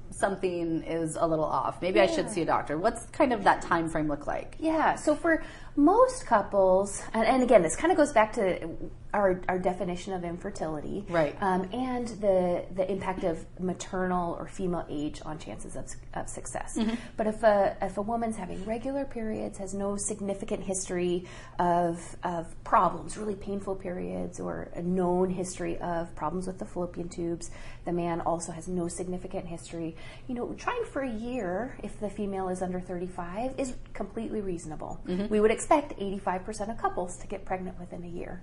something 0.10 0.84
is 0.84 1.18
a 1.20 1.28
little 1.28 1.46
off. 1.46 1.82
Maybe 1.82 2.00
I 2.00 2.08
should 2.08 2.30
see 2.30 2.42
a 2.42 2.46
doctor. 2.46 2.78
What's 2.78 3.06
kind 3.08 3.32
of 3.32 3.44
that 3.44 3.62
time 3.62 3.90
frame 3.90 4.08
look 4.08 4.28
like? 4.28 4.56
Yeah, 4.60 4.96
so 4.96 5.16
for 5.16 5.44
most 5.76 6.26
couples, 6.26 7.02
and, 7.14 7.26
and 7.26 7.44
again, 7.44 7.62
this 7.62 7.76
kind 7.76 7.92
of 7.92 7.98
goes 7.98 8.12
back 8.12 8.34
to 8.34 8.68
our, 9.14 9.42
our 9.48 9.60
definition 9.60 10.14
of 10.14 10.24
infertility, 10.24 11.06
Right. 11.10 11.36
Um, 11.42 11.68
and 11.74 12.08
the 12.08 12.66
the 12.76 12.90
impact 12.90 13.24
of 13.24 13.46
maternal 13.60 14.36
or 14.36 14.48
female 14.48 14.86
age 14.90 15.22
on 15.26 15.40
chances 15.40 15.76
of, 15.76 15.86
of 16.14 16.30
success. 16.30 16.78
But 17.18 17.28
if 17.28 17.44
a 17.44 17.76
if 17.82 17.98
a 17.98 18.02
woman's 18.02 18.38
having 18.38 18.64
regular 18.66 19.06
periods, 19.06 19.58
has 19.58 19.74
no 19.74 19.98
significant 19.98 20.64
history 20.64 21.26
of 21.60 22.16
of 22.24 22.44
problems, 22.64 23.18
really 23.18 23.36
painful 23.36 23.76
periods, 23.76 24.40
or 24.40 24.70
a 24.76 24.82
known 24.82 25.30
history 25.30 25.78
of 25.80 26.14
problems 26.16 26.48
with 26.48 26.60
the 26.60 26.66
fallopian 26.66 27.10
tubes, 27.10 27.52
the 27.86 27.92
man 27.92 28.22
also 28.22 28.52
has 28.52 28.68
no 28.68 28.88
significant 28.88 29.46
history. 29.48 29.96
You 30.28 30.36
know, 30.36 30.54
trying 30.58 30.86
for 30.86 31.02
a 31.02 31.12
year 31.12 31.78
if 31.84 32.00
the 32.00 32.10
female 32.10 32.50
is 32.50 32.62
under 32.62 32.80
35 32.80 33.56
is 33.58 33.76
completely 33.94 34.42
reasonable. 34.42 35.00
We 35.30 35.40
would 35.40 35.52
expect 35.52 36.00
85% 36.00 36.72
of 36.72 36.78
couples 36.78 37.18
to 37.18 37.28
get 37.28 37.46
pregnant 37.46 37.80
within 37.80 38.04
a 38.04 38.08
year. 38.08 38.42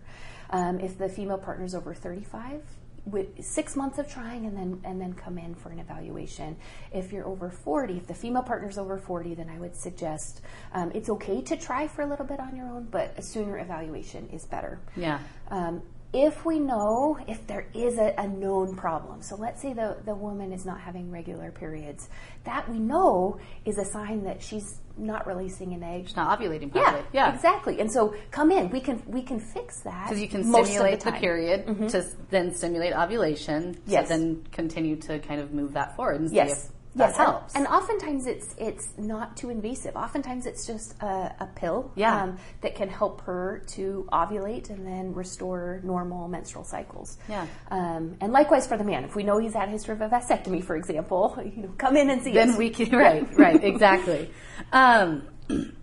Um, 0.51 0.58
if 0.81 0.99
the 0.99 1.09
female 1.09 1.39
partner 1.39 1.65
is 1.65 1.75
over 1.75 1.95
35, 1.95 2.63
with 3.11 3.43
six 3.43 3.75
months 3.75 3.99
of 3.99 4.09
trying 4.09 4.45
and 4.45 4.57
then 4.57 4.81
and 4.85 5.01
then 5.01 5.15
come 5.15 5.39
in 5.39 5.55
for 5.55 5.71
an 5.71 5.79
evaluation. 5.79 6.57
If 6.93 7.13
you're 7.13 7.27
over 7.27 7.51
40, 7.51 7.97
if 7.97 8.07
the 8.07 8.15
female 8.15 8.43
partner's 8.43 8.79
over 8.79 8.99
40, 8.99 9.35
then 9.35 9.49
I 9.49 9.59
would 9.59 9.75
suggest 9.75 10.43
um, 10.73 10.91
it's 10.95 11.09
okay 11.09 11.41
to 11.43 11.57
try 11.57 11.89
for 11.89 12.03
a 12.03 12.07
little 12.07 12.27
bit 12.27 12.41
on 12.41 12.55
your 12.57 12.67
own, 12.67 12.89
but 12.91 13.15
a 13.17 13.23
sooner 13.23 13.59
evaluation 13.59 14.29
is 14.29 14.45
better. 14.45 14.79
Yeah. 14.97 15.21
Um, 15.51 15.83
if 16.13 16.47
we 16.47 16.59
know 16.59 17.19
if 17.29 17.47
there 17.47 17.67
is 17.75 17.99
a, 17.99 18.15
a 18.17 18.27
known 18.27 18.75
problem, 18.77 19.21
so 19.21 19.37
let's 19.37 19.61
say 19.61 19.75
the, 19.75 19.99
the 20.07 20.15
woman 20.15 20.53
is 20.53 20.65
not 20.65 20.81
having 20.81 21.11
regular 21.11 21.51
periods, 21.51 22.09
that 22.45 22.69
we 22.69 22.79
know 22.79 23.39
is 23.67 23.77
a 23.77 23.85
sign 23.85 24.25
that 24.25 24.43
she's 24.43 24.79
not 24.99 25.27
releasing 25.27 25.73
an 25.75 25.83
egg. 25.83 26.11
Not 26.17 26.39
ovulating 26.39 26.75
Yeah, 26.75 26.83
properly. 26.83 27.05
Yeah. 27.13 27.35
exactly. 27.35 27.81
And 27.81 27.91
so 27.91 28.15
come 28.31 28.51
in. 28.51 28.71
We 28.71 28.81
can 28.81 29.03
we 29.07 29.23
can 29.23 29.39
fix 29.41 29.81
that 29.81 30.07
Because 30.09 30.21
you 30.21 30.29
can 30.29 30.49
most 30.51 30.63
of 30.63 30.75
stimulate 30.75 31.01
the. 31.01 31.11
Mm-hmm. 31.11 31.21
period 31.21 31.89
to 31.91 32.05
then 32.31 32.55
stimulate 32.55 32.93
ovulation 32.95 33.79
Yes. 33.87 34.09
to 34.09 34.15
then 34.17 34.45
continue 34.53 34.97
to 34.97 35.19
kind 35.21 35.41
of 35.41 35.53
move 35.53 35.73
that 35.75 35.97
forward 35.97 36.21
and 36.21 36.31
see 36.31 36.37
Yes. 36.37 36.71
Yes, 36.99 37.17
helps. 37.17 37.55
And, 37.55 37.67
and 37.67 37.75
oftentimes 37.75 38.27
it's 38.27 38.55
it's 38.59 38.89
not 38.99 39.37
too 39.37 39.51
invasive. 39.51 39.97
Oftentimes 39.97 40.47
it's 40.47 40.67
just 40.67 41.01
a, 41.03 41.35
a 41.41 41.49
pill 41.55 41.91
um, 42.23 42.39
that 42.61 42.75
can 42.75 42.89
help 42.89 43.21
her 43.23 43.63
to 43.69 44.09
ovulate 44.13 44.71
and 44.71 44.87
then 44.87 45.13
restore 45.15 45.81
normal 45.85 46.29
menstrual 46.29 46.65
cycles. 46.65 47.19
Yeah. 47.29 47.47
Um, 47.71 48.17
and 48.21 48.33
likewise 48.33 48.67
for 48.67 48.77
the 48.77 48.85
man, 48.85 49.05
if 49.05 49.15
we 49.17 49.23
know 49.23 49.39
he's 49.39 49.55
had 49.55 49.69
a 49.69 49.73
history 49.73 49.95
of 49.95 50.01
a 50.01 50.09
vasectomy, 50.09 50.63
for 50.63 50.77
example, 50.77 51.39
you 51.57 51.63
know, 51.63 51.75
come 51.79 51.97
in 51.97 52.11
and 52.11 52.23
see 52.23 52.33
then 52.33 52.51
us. 52.51 52.57
we 52.59 52.71
can 52.71 52.91
right 52.97 53.27
right 53.39 53.63
exactly 53.65 54.31
um, 54.73 55.23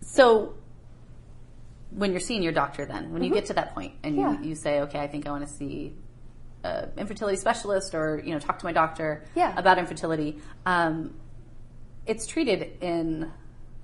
so 0.00 0.54
when 1.90 2.10
you're 2.10 2.20
seeing 2.20 2.42
your 2.42 2.52
doctor 2.52 2.86
then 2.86 3.12
when 3.12 3.22
you 3.22 3.32
get 3.32 3.46
to 3.46 3.52
that 3.54 3.74
point 3.74 3.92
and 4.02 4.14
Mm-hmm. 4.16 4.20
Yeah. 4.34 4.40
you, 4.42 4.48
you 4.50 4.54
say 4.54 4.80
okay 4.80 4.98
i 5.00 5.06
think 5.06 5.26
i 5.26 5.30
want 5.30 5.46
to 5.46 5.52
see 5.52 5.94
an 6.64 6.90
infertility 6.96 7.36
specialist 7.36 7.94
or 7.94 8.20
you 8.24 8.32
know 8.32 8.38
talk 8.38 8.58
to 8.58 8.64
my 8.64 8.72
doctor 8.72 9.24
Yeah. 9.34 9.52
about 9.56 9.78
infertility 9.78 10.38
um, 10.66 11.14
it's 12.06 12.26
treated 12.26 12.82
in 12.82 13.30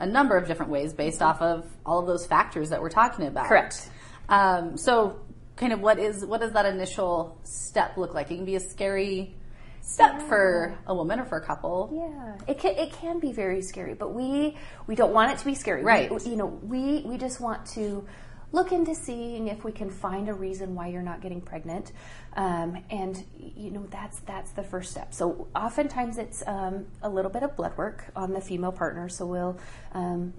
a 0.01 0.07
number 0.07 0.37
of 0.37 0.47
different 0.47 0.71
ways 0.71 0.93
based 0.93 1.23
off 1.23 1.41
of 1.43 1.67
all 1.85 2.01
of 2.01 2.07
those 2.07 2.27
factors 2.27 2.71
that 2.71 2.81
we're 2.81 2.91
talking 2.91 3.27
about 3.27 3.47
Correct. 3.49 3.89
um, 4.29 4.77
so 4.77 5.21
kind 5.57 5.73
of 5.73 5.81
what 5.81 5.99
is 5.99 6.25
what 6.25 6.41
does 6.41 6.53
that 6.53 6.67
initial 6.67 7.39
step 7.43 7.97
look 7.97 8.15
like 8.15 8.31
it 8.31 8.37
can 8.37 8.45
be 8.45 8.55
a 8.55 8.61
scary 8.61 9.35
step 9.81 10.21
for 10.23 10.77
a 10.87 10.95
woman 10.95 11.19
or 11.19 11.25
for 11.25 11.39
a 11.39 11.45
couple 11.45 11.91
Yeah, 11.93 12.37
it 12.47 12.59
can 12.59 12.77
it 12.77 12.93
can 12.93 13.19
be 13.21 13.33
very 13.33 13.63
scary, 13.63 13.95
but 13.95 14.13
we 14.15 14.57
we 14.87 14.95
don't 14.95 15.13
want 15.15 15.33
it 15.33 15.39
to 15.39 15.45
be 15.47 15.55
scary. 15.55 15.81
We- 15.81 15.87
Right. 15.87 16.27
you 16.27 16.37
know, 16.37 16.47
we 16.47 17.03
we 17.07 17.17
just 17.17 17.41
want 17.41 17.65
to 17.69 18.07
look 18.53 18.73
into 18.73 18.95
seeing 18.95 19.49
if 19.49 19.65
we 19.65 19.73
can 19.73 19.91
find 19.91 20.29
a 20.29 20.35
reason 20.35 20.75
why 20.75 20.89
you're 20.89 21.03
not 21.03 21.21
getting 21.21 21.41
pregnant, 21.41 21.93
um, 22.35 22.79
and 22.91 23.25
you 23.37 23.71
know 23.71 23.87
that's 23.91 24.21
that's 24.21 24.53
the 24.53 24.63
first 24.63 24.91
step. 24.91 25.13
So 25.15 25.49
oftentimes 25.55 26.19
it's 26.19 26.43
um, 26.47 26.87
a 27.03 27.09
little 27.09 27.31
bit 27.31 27.43
of 27.43 27.57
blood 27.57 27.77
work 27.77 28.07
on 28.17 28.33
the 28.33 28.41
female 28.41 28.73
partner. 28.73 29.09
So 29.09 29.27
we'll. 29.27 29.59
Um, 29.93 30.35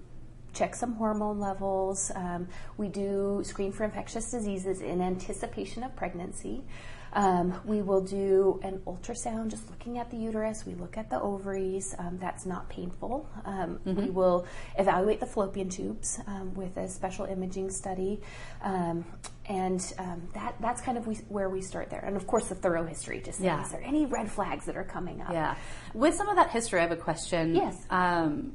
check 0.52 0.74
some 0.74 0.94
hormone 0.94 1.38
levels. 1.38 2.10
Um, 2.14 2.48
we 2.76 2.88
do 2.88 3.40
screen 3.44 3.70
for 3.70 3.84
infectious 3.84 4.32
diseases 4.32 4.80
in 4.80 5.00
anticipation 5.00 5.84
of 5.84 5.94
pregnancy. 5.94 6.64
Um, 7.12 7.60
we 7.64 7.82
will 7.82 8.00
do 8.02 8.60
an 8.62 8.78
ultrasound 8.86 9.48
just 9.48 9.68
looking 9.70 9.98
at 9.98 10.10
the 10.10 10.16
uterus. 10.16 10.64
We 10.64 10.74
look 10.74 10.96
at 10.96 11.10
the 11.10 11.20
ovaries. 11.20 11.94
Um, 11.98 12.18
that's 12.20 12.46
not 12.46 12.68
painful. 12.68 13.28
Um, 13.44 13.80
We 13.84 14.10
will 14.10 14.46
evaluate 14.78 15.20
the 15.20 15.26
fallopian 15.26 15.68
tubes 15.68 16.20
um, 16.26 16.54
with 16.54 16.76
a 16.76 16.88
special 16.88 17.24
imaging 17.26 17.70
study. 17.70 18.20
Um, 18.62 19.04
and 19.46 19.80
um, 19.98 20.28
that, 20.34 20.54
that's 20.60 20.80
kind 20.80 20.96
of 20.96 21.06
we, 21.08 21.16
where 21.28 21.48
we 21.48 21.60
start 21.60 21.90
there. 21.90 22.00
And 22.00 22.16
of 22.16 22.26
course, 22.26 22.48
the 22.48 22.54
thorough 22.54 22.84
history 22.86 23.20
to 23.22 23.32
say, 23.32 23.44
Yeah. 23.46 23.62
is 23.64 23.70
there 23.72 23.82
any 23.82 24.06
red 24.06 24.30
flags 24.30 24.66
that 24.66 24.76
are 24.76 24.84
coming 24.84 25.20
up? 25.20 25.32
Yeah. 25.32 25.56
With 25.94 26.14
some 26.14 26.28
of 26.28 26.36
that 26.36 26.50
history, 26.50 26.78
I 26.78 26.82
have 26.82 26.92
a 26.92 26.96
question. 26.96 27.56
Yes. 27.56 27.76
Um, 27.90 28.52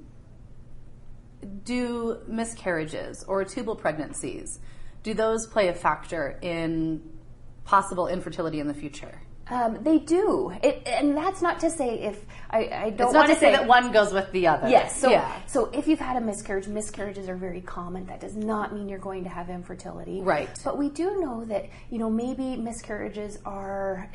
do 1.63 2.19
miscarriages 2.27 3.23
or 3.27 3.43
tubal 3.43 3.75
pregnancies, 3.75 4.59
do 5.03 5.13
those 5.13 5.45
play 5.47 5.67
a 5.67 5.73
factor 5.73 6.39
in 6.41 7.01
possible 7.65 8.07
infertility 8.07 8.59
in 8.59 8.67
the 8.67 8.73
future? 8.73 9.21
Um, 9.47 9.83
they 9.83 9.99
do, 9.99 10.51
it, 10.63 10.81
and 10.87 11.15
that's 11.15 11.39
not 11.39 11.59
to 11.59 11.69
say 11.69 11.99
if 11.99 12.25
I, 12.49 12.57
I 12.57 12.89
don't 12.89 13.07
It's 13.07 13.13
not 13.13 13.27
want 13.27 13.29
to 13.29 13.35
say 13.35 13.51
that 13.51 13.67
one 13.67 13.91
goes 13.91 14.11
with 14.11 14.31
the 14.31 14.47
other. 14.47 14.67
Yes. 14.67 14.99
So, 14.99 15.11
yeah. 15.11 15.39
so 15.45 15.65
if 15.67 15.87
you've 15.87 15.99
had 15.99 16.17
a 16.17 16.21
miscarriage, 16.21 16.67
miscarriages 16.67 17.29
are 17.29 17.35
very 17.35 17.61
common. 17.61 18.07
That 18.07 18.19
does 18.19 18.35
not 18.35 18.73
mean 18.73 18.89
you're 18.89 18.97
going 18.97 19.23
to 19.23 19.29
have 19.29 19.51
infertility. 19.51 20.21
Right. 20.21 20.49
But 20.63 20.79
we 20.79 20.89
do 20.89 21.19
know 21.21 21.45
that 21.45 21.69
you 21.91 21.99
know 21.99 22.09
maybe 22.09 22.55
miscarriages 22.55 23.37
are 23.45 24.09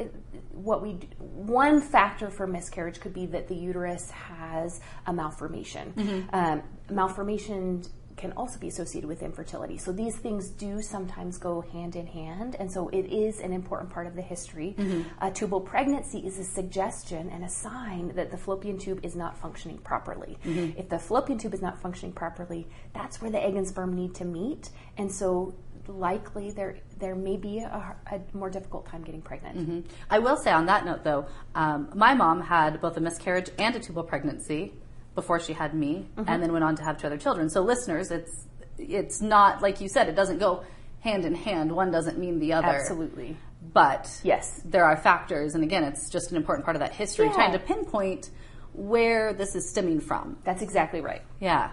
what 0.51 0.83
we 0.83 0.95
one 1.19 1.81
factor 1.81 2.29
for 2.29 2.49
miscarriage 2.49 2.99
could 2.99 3.15
be 3.15 3.27
that 3.27 3.47
the 3.47 3.55
uterus 3.55 4.11
has 4.11 4.81
a 5.07 5.13
malformation. 5.13 5.93
Mm-hmm. 5.97 6.35
Um, 6.35 6.63
malformation 6.91 7.85
can 8.21 8.33
also 8.33 8.59
be 8.59 8.69
associated 8.69 9.09
with 9.09 9.23
infertility. 9.23 9.79
So 9.79 9.93
these 9.93 10.17
things 10.17 10.51
do 10.51 10.83
sometimes 10.83 11.39
go 11.39 11.63
hand 11.63 11.97
in 11.97 12.07
hand, 12.07 12.55
and 12.61 12.71
so 12.71 12.89
it 12.91 13.07
is 13.07 13.41
an 13.41 13.53
important 13.53 13.91
part 13.91 14.07
of 14.07 14.15
the 14.15 14.23
history. 14.23 14.75
Mm-hmm. 14.79 15.03
A 15.25 15.31
tubal 15.31 15.61
pregnancy 15.61 16.19
is 16.19 16.39
a 16.39 16.45
suggestion 16.45 17.31
and 17.31 17.45
a 17.45 17.49
sign 17.49 18.15
that 18.15 18.31
the 18.31 18.37
fallopian 18.37 18.79
tube 18.79 19.01
is 19.03 19.17
not 19.17 19.39
functioning 19.39 19.79
properly. 19.79 20.39
Mm-hmm. 20.45 20.79
If 20.79 20.89
the 20.89 20.99
fallopian 20.99 21.39
tube 21.39 21.55
is 21.55 21.63
not 21.63 21.81
functioning 21.81 22.13
properly, 22.13 22.69
that's 22.93 23.21
where 23.21 23.31
the 23.31 23.43
egg 23.43 23.57
and 23.57 23.67
sperm 23.67 23.95
need 23.95 24.15
to 24.17 24.25
meet, 24.25 24.71
and 24.99 25.11
so 25.11 25.55
likely 25.89 26.53
there 26.53 26.77
there 26.99 27.17
may 27.17 27.37
be 27.37 27.59
a, 27.59 27.97
a 28.13 28.21
more 28.37 28.51
difficult 28.51 28.87
time 28.87 29.03
getting 29.03 29.23
pregnant. 29.23 29.87
I 30.11 30.19
will 30.19 30.37
say 30.37 30.53
on 30.53 30.67
that 30.67 30.85
note, 30.85 31.03
though, 31.03 31.27
um, 31.55 31.89
my 31.95 32.13
mom 32.15 32.43
had 32.43 32.81
both 32.81 32.97
a 32.97 33.01
miscarriage 33.01 33.51
and 33.59 33.75
a 33.75 33.81
tubal 33.81 34.05
pregnancy 34.05 34.75
before 35.15 35.41
she 35.41 35.53
had 35.53 35.75
me, 35.75 36.09
Mm-hmm. 36.17 36.29
and 36.29 36.43
then 36.43 36.53
went 36.53 36.65
on 36.65 36.77
to 36.77 36.83
have 36.85 36.99
two 36.99 37.07
other 37.07 37.19
children. 37.19 37.49
So, 37.51 37.63
listeners, 37.63 38.11
it's 38.11 38.47
it's 38.79 39.21
not 39.21 39.61
like 39.63 39.81
you 39.81 39.89
said; 39.89 40.09
it 40.09 40.15
doesn't 40.17 40.39
go 40.39 40.65
hand 41.01 41.25
in 41.25 41.35
hand. 41.35 41.73
One 41.73 41.91
doesn't 41.91 42.19
mean 42.19 42.39
the 42.39 42.53
other. 42.55 42.69
Absolutely. 42.69 43.37
But 43.73 44.21
Yes. 44.25 44.63
there 44.65 44.85
are 44.85 44.97
factors, 44.97 45.55
and 45.55 45.63
again, 45.65 45.85
it's 45.85 46.09
just 46.11 46.31
an 46.31 46.37
important 46.37 46.65
part 46.65 46.77
of 46.77 46.81
that 46.81 46.93
history, 46.93 47.27
Yeah. 47.27 47.33
trying 47.35 47.53
to 47.53 47.59
pinpoint 47.59 48.31
where 48.73 49.33
this 49.35 49.55
is 49.55 49.69
stemming 49.69 50.01
from. 50.01 50.39
That's 50.45 50.63
exactly 50.63 51.01
right. 51.01 51.23
Yeah. 51.41 51.71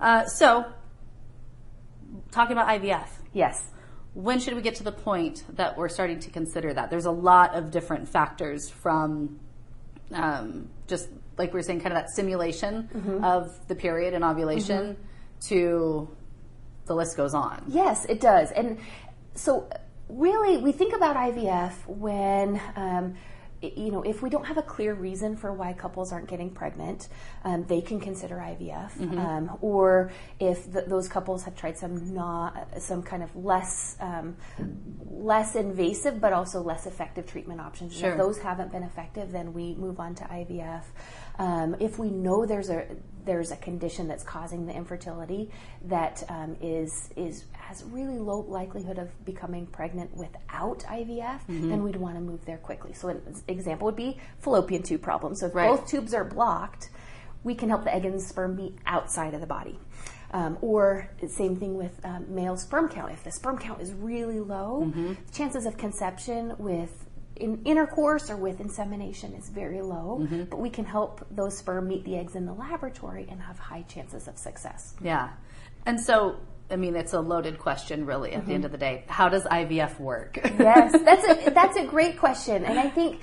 Uh, 0.00 0.24
so, 0.26 0.64
talking 2.32 2.52
about 2.52 2.68
IVF, 2.68 3.08
Yes. 3.32 3.70
when 4.14 4.40
should 4.40 4.54
we 4.54 4.62
get 4.62 4.76
to 4.76 4.82
the 4.82 4.92
point 4.92 5.44
that 5.56 5.76
we're 5.76 5.88
starting 5.88 6.18
to 6.20 6.30
consider 6.30 6.72
that? 6.74 6.90
There's 6.90 7.04
a 7.06 7.10
lot 7.12 7.54
of 7.54 7.70
different 7.70 8.08
factors 8.08 8.68
from 8.68 9.38
um, 10.12 10.68
just 10.88 11.08
like 11.38 11.52
we 11.52 11.58
were 11.58 11.62
saying, 11.62 11.80
kind 11.80 11.92
of 11.94 12.02
that 12.02 12.10
simulation 12.10 12.88
Mm-hmm. 12.94 13.24
of 13.24 13.50
the 13.68 13.74
period 13.74 14.14
and 14.14 14.24
ovulation 14.24 14.96
to 15.48 16.08
the 16.86 16.94
list 16.94 17.16
goes 17.16 17.34
on. 17.34 17.64
Yes, 17.68 18.04
it 18.06 18.20
does. 18.20 18.50
And 18.50 18.78
so, 19.34 19.68
really, 20.08 20.58
we 20.58 20.72
think 20.72 20.94
about 20.94 21.16
IVF 21.16 21.72
when 21.86 22.60
um, 22.76 23.14
you 23.62 23.90
know, 23.90 24.02
if 24.02 24.22
we 24.22 24.30
don't 24.30 24.46
have 24.46 24.56
a 24.56 24.62
clear 24.62 24.94
reason 24.94 25.36
for 25.36 25.52
why 25.52 25.72
couples 25.72 26.12
aren't 26.12 26.28
getting 26.28 26.50
pregnant, 26.50 27.08
um, 27.44 27.64
they 27.66 27.80
can 27.82 28.00
consider 28.00 28.36
IVF. 28.36 28.92
Mm-hmm. 28.92 29.18
Um, 29.18 29.58
or 29.60 30.10
if 30.38 30.72
th 30.72 30.86
those 30.86 31.08
couples 31.08 31.44
have 31.44 31.54
tried 31.56 31.76
some 31.76 32.14
not 32.14 32.80
some 32.80 33.02
kind 33.02 33.22
of 33.22 33.34
less 33.36 33.96
um, 34.00 34.36
less 35.10 35.56
invasive 35.56 36.20
but 36.20 36.32
also 36.32 36.62
less 36.62 36.86
effective 36.86 37.26
treatment 37.26 37.60
options. 37.60 37.96
Sure. 37.96 38.12
if 38.12 38.18
those 38.18 38.38
haven't 38.38 38.72
been 38.72 38.82
effective, 38.82 39.30
then 39.30 39.52
we 39.52 39.74
move 39.74 40.00
on 40.00 40.14
to 40.14 40.24
IVF. 40.24 40.84
Um, 41.38 41.76
if 41.80 41.98
we 41.98 42.10
know 42.10 42.46
there's 42.46 42.70
a 42.70 42.86
there's 43.24 43.50
a 43.50 43.56
condition 43.56 44.08
that's 44.08 44.24
causing 44.24 44.66
the 44.66 44.74
infertility 44.74 45.50
that 45.84 46.22
um, 46.28 46.56
is 46.60 47.10
is 47.16 47.44
has 47.70 47.84
really 47.84 48.18
low 48.18 48.40
likelihood 48.40 48.98
of 48.98 49.08
becoming 49.24 49.64
pregnant 49.66 50.12
without 50.16 50.80
IVF, 50.80 51.38
Mm-hmm. 51.48 51.68
then 51.70 51.82
we'd 51.84 51.94
want 51.96 52.16
to 52.16 52.20
move 52.20 52.44
there 52.44 52.58
quickly. 52.58 52.92
So 52.94 53.08
an 53.08 53.22
example 53.46 53.84
would 53.86 53.94
be 53.96 54.18
fallopian 54.40 54.82
tube 54.82 55.02
problem. 55.02 55.36
So 55.36 55.46
if 55.46 55.54
Right. 55.54 55.68
both 55.70 55.86
tubes 55.88 56.12
are 56.12 56.24
blocked, 56.24 56.90
we 57.44 57.54
can 57.54 57.68
help 57.68 57.84
the 57.84 57.94
egg 57.94 58.04
and 58.04 58.20
sperm 58.20 58.56
be 58.56 58.74
outside 58.86 59.34
of 59.34 59.40
the 59.40 59.46
body. 59.46 59.78
Um, 60.32 60.58
or 60.60 61.08
same 61.28 61.56
thing 61.56 61.76
with 61.76 61.94
um, 62.04 62.26
male 62.34 62.56
sperm 62.56 62.88
count. 62.88 63.12
If 63.12 63.22
the 63.24 63.30
sperm 63.30 63.56
count 63.58 63.80
is 63.80 63.92
really 63.92 64.40
low, 64.40 64.84
Mm-hmm. 64.86 65.12
chances 65.32 65.64
of 65.64 65.76
conception 65.76 66.54
with 66.58 67.06
in 67.36 67.62
intercourse 67.64 68.28
or 68.30 68.36
with 68.36 68.60
insemination 68.60 69.32
is 69.34 69.48
very 69.48 69.80
low. 69.80 70.18
Mm-hmm. 70.22 70.44
But 70.50 70.58
we 70.58 70.70
can 70.70 70.84
help 70.84 71.24
those 71.30 71.56
sperm 71.56 71.86
meet 71.88 72.04
the 72.04 72.16
eggs 72.16 72.34
in 72.34 72.44
the 72.46 72.52
laboratory 72.52 73.26
and 73.30 73.40
have 73.40 73.58
high 73.58 73.82
chances 73.82 74.26
of 74.28 74.36
success. 74.36 74.94
Yeah. 75.00 75.30
And 75.86 75.98
so, 76.00 76.36
I 76.70 76.76
mean, 76.76 76.96
it's 76.96 77.12
a 77.12 77.20
loaded 77.20 77.58
question, 77.58 78.06
really, 78.06 78.32
at 78.32 78.46
the 78.46 78.54
end 78.54 78.64
of 78.64 78.72
the 78.72 78.78
day. 78.78 79.04
How 79.08 79.28
does 79.28 79.44
IVF 79.44 79.98
work? 79.98 80.38
yes, 80.42 80.92
that's 81.04 81.26
a 81.26 81.50
that's 81.50 81.76
a 81.76 81.84
great 81.86 82.18
question, 82.18 82.64
and 82.64 82.78
I 82.78 82.88
think 82.88 83.20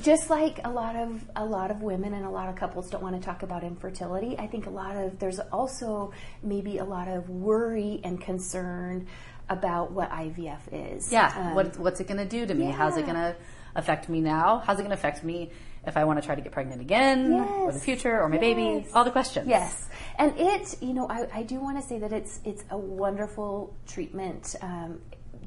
just 0.00 0.30
like 0.30 0.60
a 0.64 0.70
lot 0.70 0.96
of 0.96 1.24
a 1.36 1.44
lot 1.44 1.70
of 1.70 1.82
women 1.82 2.14
and 2.14 2.24
a 2.24 2.30
lot 2.30 2.48
of 2.48 2.56
couples 2.56 2.90
don't 2.90 3.02
want 3.02 3.16
to 3.16 3.24
talk 3.24 3.42
about 3.42 3.64
infertility, 3.64 4.36
I 4.38 4.46
think 4.46 4.66
a 4.66 4.70
lot 4.70 4.96
of 4.96 5.18
there's 5.18 5.40
also 5.52 6.12
maybe 6.42 6.78
a 6.78 6.84
lot 6.84 7.08
of 7.08 7.28
worry 7.28 8.00
and 8.04 8.20
concern 8.20 9.06
about 9.48 9.92
what 9.92 10.10
IVF 10.10 10.60
is. 10.72 11.10
yeah. 11.10 11.32
Um, 11.34 11.54
what, 11.54 11.78
what's 11.78 12.00
it 12.00 12.06
going 12.06 12.18
to 12.18 12.26
do 12.26 12.44
to 12.46 12.54
me? 12.54 12.66
How's 12.66 12.98
it 12.98 13.06
going 13.06 13.16
to 13.16 13.34
affect 13.74 14.08
me 14.08 14.20
now? 14.20 14.62
How's 14.64 14.78
it 14.78 14.82
going 14.82 14.90
to 14.90 14.96
affect 14.96 15.24
me 15.24 15.50
if 15.86 15.96
I 15.96 16.04
want 16.04 16.20
to 16.20 16.26
try 16.26 16.34
to 16.34 16.40
get 16.40 16.52
pregnant 16.52 16.80
again 16.80 17.32
yes. 17.32 17.50
or 17.50 17.72
the 17.72 17.80
future 17.80 18.20
or 18.20 18.28
my 18.28 18.38
baby? 18.38 18.86
All 18.94 19.04
the 19.04 19.10
questions. 19.10 19.48
Yes, 19.48 19.88
and 20.18 20.32
it, 20.38 20.76
you 20.80 20.94
know, 20.94 21.08
I, 21.08 21.28
I 21.32 21.42
do 21.42 21.60
want 21.60 21.80
to 21.80 21.86
say 21.86 21.98
that 21.98 22.12
it's 22.12 22.40
it's 22.44 22.64
a 22.70 22.78
wonderful 22.78 23.76
treatment. 23.86 24.54
Um, 24.60 25.00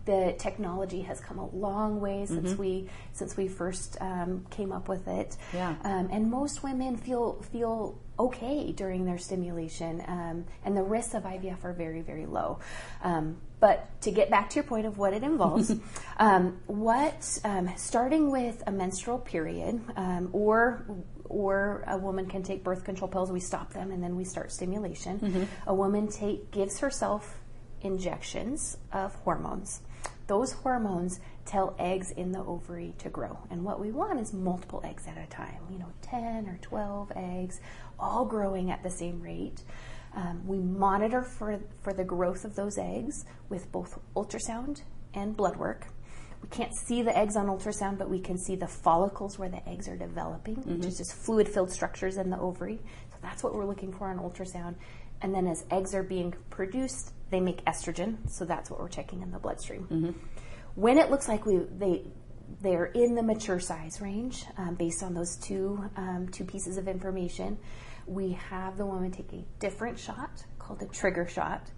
the 0.06 0.36
technology 0.40 1.02
has 1.02 1.20
come 1.20 1.38
a 1.38 1.48
long 1.56 2.00
way 2.00 2.26
since 2.26 2.58
we 2.58 2.90
since 3.14 3.38
we 3.38 3.48
first 3.48 3.98
um, 4.02 4.46
came 4.50 4.72
up 4.72 4.88
with 4.88 5.08
it. 5.08 5.38
Yeah. 5.54 5.76
Um, 5.84 6.10
and 6.12 6.30
most 6.30 6.64
women 6.64 6.98
feel 6.98 7.42
feel 7.52 8.00
okay 8.22 8.72
during 8.72 9.06
their 9.06 9.18
stimulation, 9.18 10.04
um, 10.08 10.46
and 10.64 10.76
the 10.76 10.84
risks 10.84 11.14
of 11.14 11.24
IVF 11.24 11.64
are 11.64 11.74
very 11.74 12.02
very 12.02 12.26
low. 12.26 12.60
Um, 13.04 13.38
but 13.60 14.02
to 14.02 14.12
get 14.12 14.30
back 14.30 14.50
to 14.52 14.56
your 14.56 14.64
point 14.64 14.88
of 14.88 14.98
what 14.98 15.14
it 15.14 15.24
involves, 15.24 15.72
um, 16.18 16.60
what 16.68 17.40
um, 17.44 17.70
starting 17.78 18.32
with 18.32 18.64
a 18.66 18.72
menstrual 18.72 19.20
period, 19.20 19.82
um, 19.96 20.30
or 20.32 20.86
or 21.26 21.84
a 21.88 21.98
woman 21.98 22.26
can 22.26 22.44
take 22.44 22.64
birth 22.64 22.84
control 22.84 23.08
pills. 23.08 23.32
We 23.32 23.40
stop 23.40 23.74
them 23.74 23.92
and 23.92 24.04
then 24.04 24.16
we 24.16 24.26
start 24.26 24.52
stimulation. 24.52 25.48
A 25.66 25.74
woman 25.74 26.08
take 26.08 26.52
gives 26.52 26.80
herself 26.80 27.40
injections 27.82 28.78
of 28.92 29.16
hormones. 29.16 29.82
Those 30.28 30.52
hormones 30.52 31.20
tell 31.52 31.76
eggs 31.78 32.12
in 32.12 32.32
the 32.32 32.40
ovary 32.40 32.94
to 33.00 33.10
grow. 33.10 33.38
And 33.50 33.66
what 33.66 33.80
we 33.80 33.92
want 33.92 34.20
is 34.22 34.32
multiple 34.32 34.82
eggs 34.86 35.06
at 35.06 35.18
a 35.18 35.28
time, 35.30 35.60
you 35.70 35.78
know, 35.78 35.92
10 36.02 36.48
or 36.48 36.58
12 36.62 37.12
eggs, 37.18 37.60
all 38.00 38.24
growing 38.24 38.72
at 38.72 38.84
the 38.84 38.90
same 38.90 39.22
rate. 39.22 39.62
Um, 40.16 40.48
we 40.48 40.60
monitor 40.60 41.22
for, 41.22 41.60
for 41.82 41.92
the 41.92 42.06
growth 42.06 42.46
of 42.46 42.56
those 42.56 42.78
eggs 42.78 43.26
with 43.50 43.70
both 43.72 44.00
ultrasound 44.16 44.82
and 45.14 45.36
blood 45.36 45.58
work. 45.58 45.88
We 46.42 46.48
can't 46.48 46.74
see 46.74 47.02
the 47.02 47.16
eggs 47.16 47.36
on 47.36 47.48
ultrasound, 47.48 47.98
but 47.98 48.10
we 48.10 48.20
can 48.20 48.38
see 48.38 48.56
the 48.56 48.68
follicles 48.68 49.38
where 49.38 49.50
the 49.50 49.68
eggs 49.70 49.88
are 49.90 49.98
developing, 49.98 50.56
which 50.56 50.86
is 50.86 50.98
just 50.98 51.14
fluid 51.14 51.48
filled 51.50 51.72
structures 51.72 52.18
in 52.18 52.30
the 52.30 52.40
ovary. 52.40 52.80
So 53.12 53.18
that's 53.22 53.44
what 53.44 53.54
we're 53.54 53.66
looking 53.66 53.92
for 53.92 54.08
on 54.08 54.18
ultrasound. 54.20 54.76
And 55.22 55.36
then 55.36 55.48
as 55.48 55.66
eggs 55.70 55.94
are 55.94 56.02
being 56.02 56.34
produced, 56.50 57.12
they 57.30 57.40
make 57.42 57.64
estrogen, 57.66 58.18
so 58.30 58.44
that's 58.46 58.72
what 58.72 58.80
we're 58.80 58.88
checking 58.90 59.22
in 59.22 59.32
the 59.32 59.38
bloodstream. 59.38 60.16
When 60.76 60.98
it 60.98 61.12
looks 61.12 61.28
like 61.28 61.46
we 61.46 61.58
they 61.58 62.04
they're 62.62 62.86
in 62.86 63.16
the 63.16 63.24
mature 63.24 63.60
size 63.60 64.02
range, 64.02 64.46
um, 64.58 64.76
based 64.76 65.04
on 65.04 65.14
those 65.14 65.36
two 65.38 65.84
um, 65.98 66.30
two 66.32 66.46
pieces 66.46 66.78
of 66.78 66.88
information, 66.88 67.58
we 68.08 68.34
have 68.34 68.78
the 68.78 68.86
woman 68.86 69.12
take 69.12 69.32
a 69.34 69.44
different 69.60 70.00
shot 70.00 70.44
called 70.60 70.82
a 70.82 70.86
trigger 70.88 71.28
shot 71.28 71.70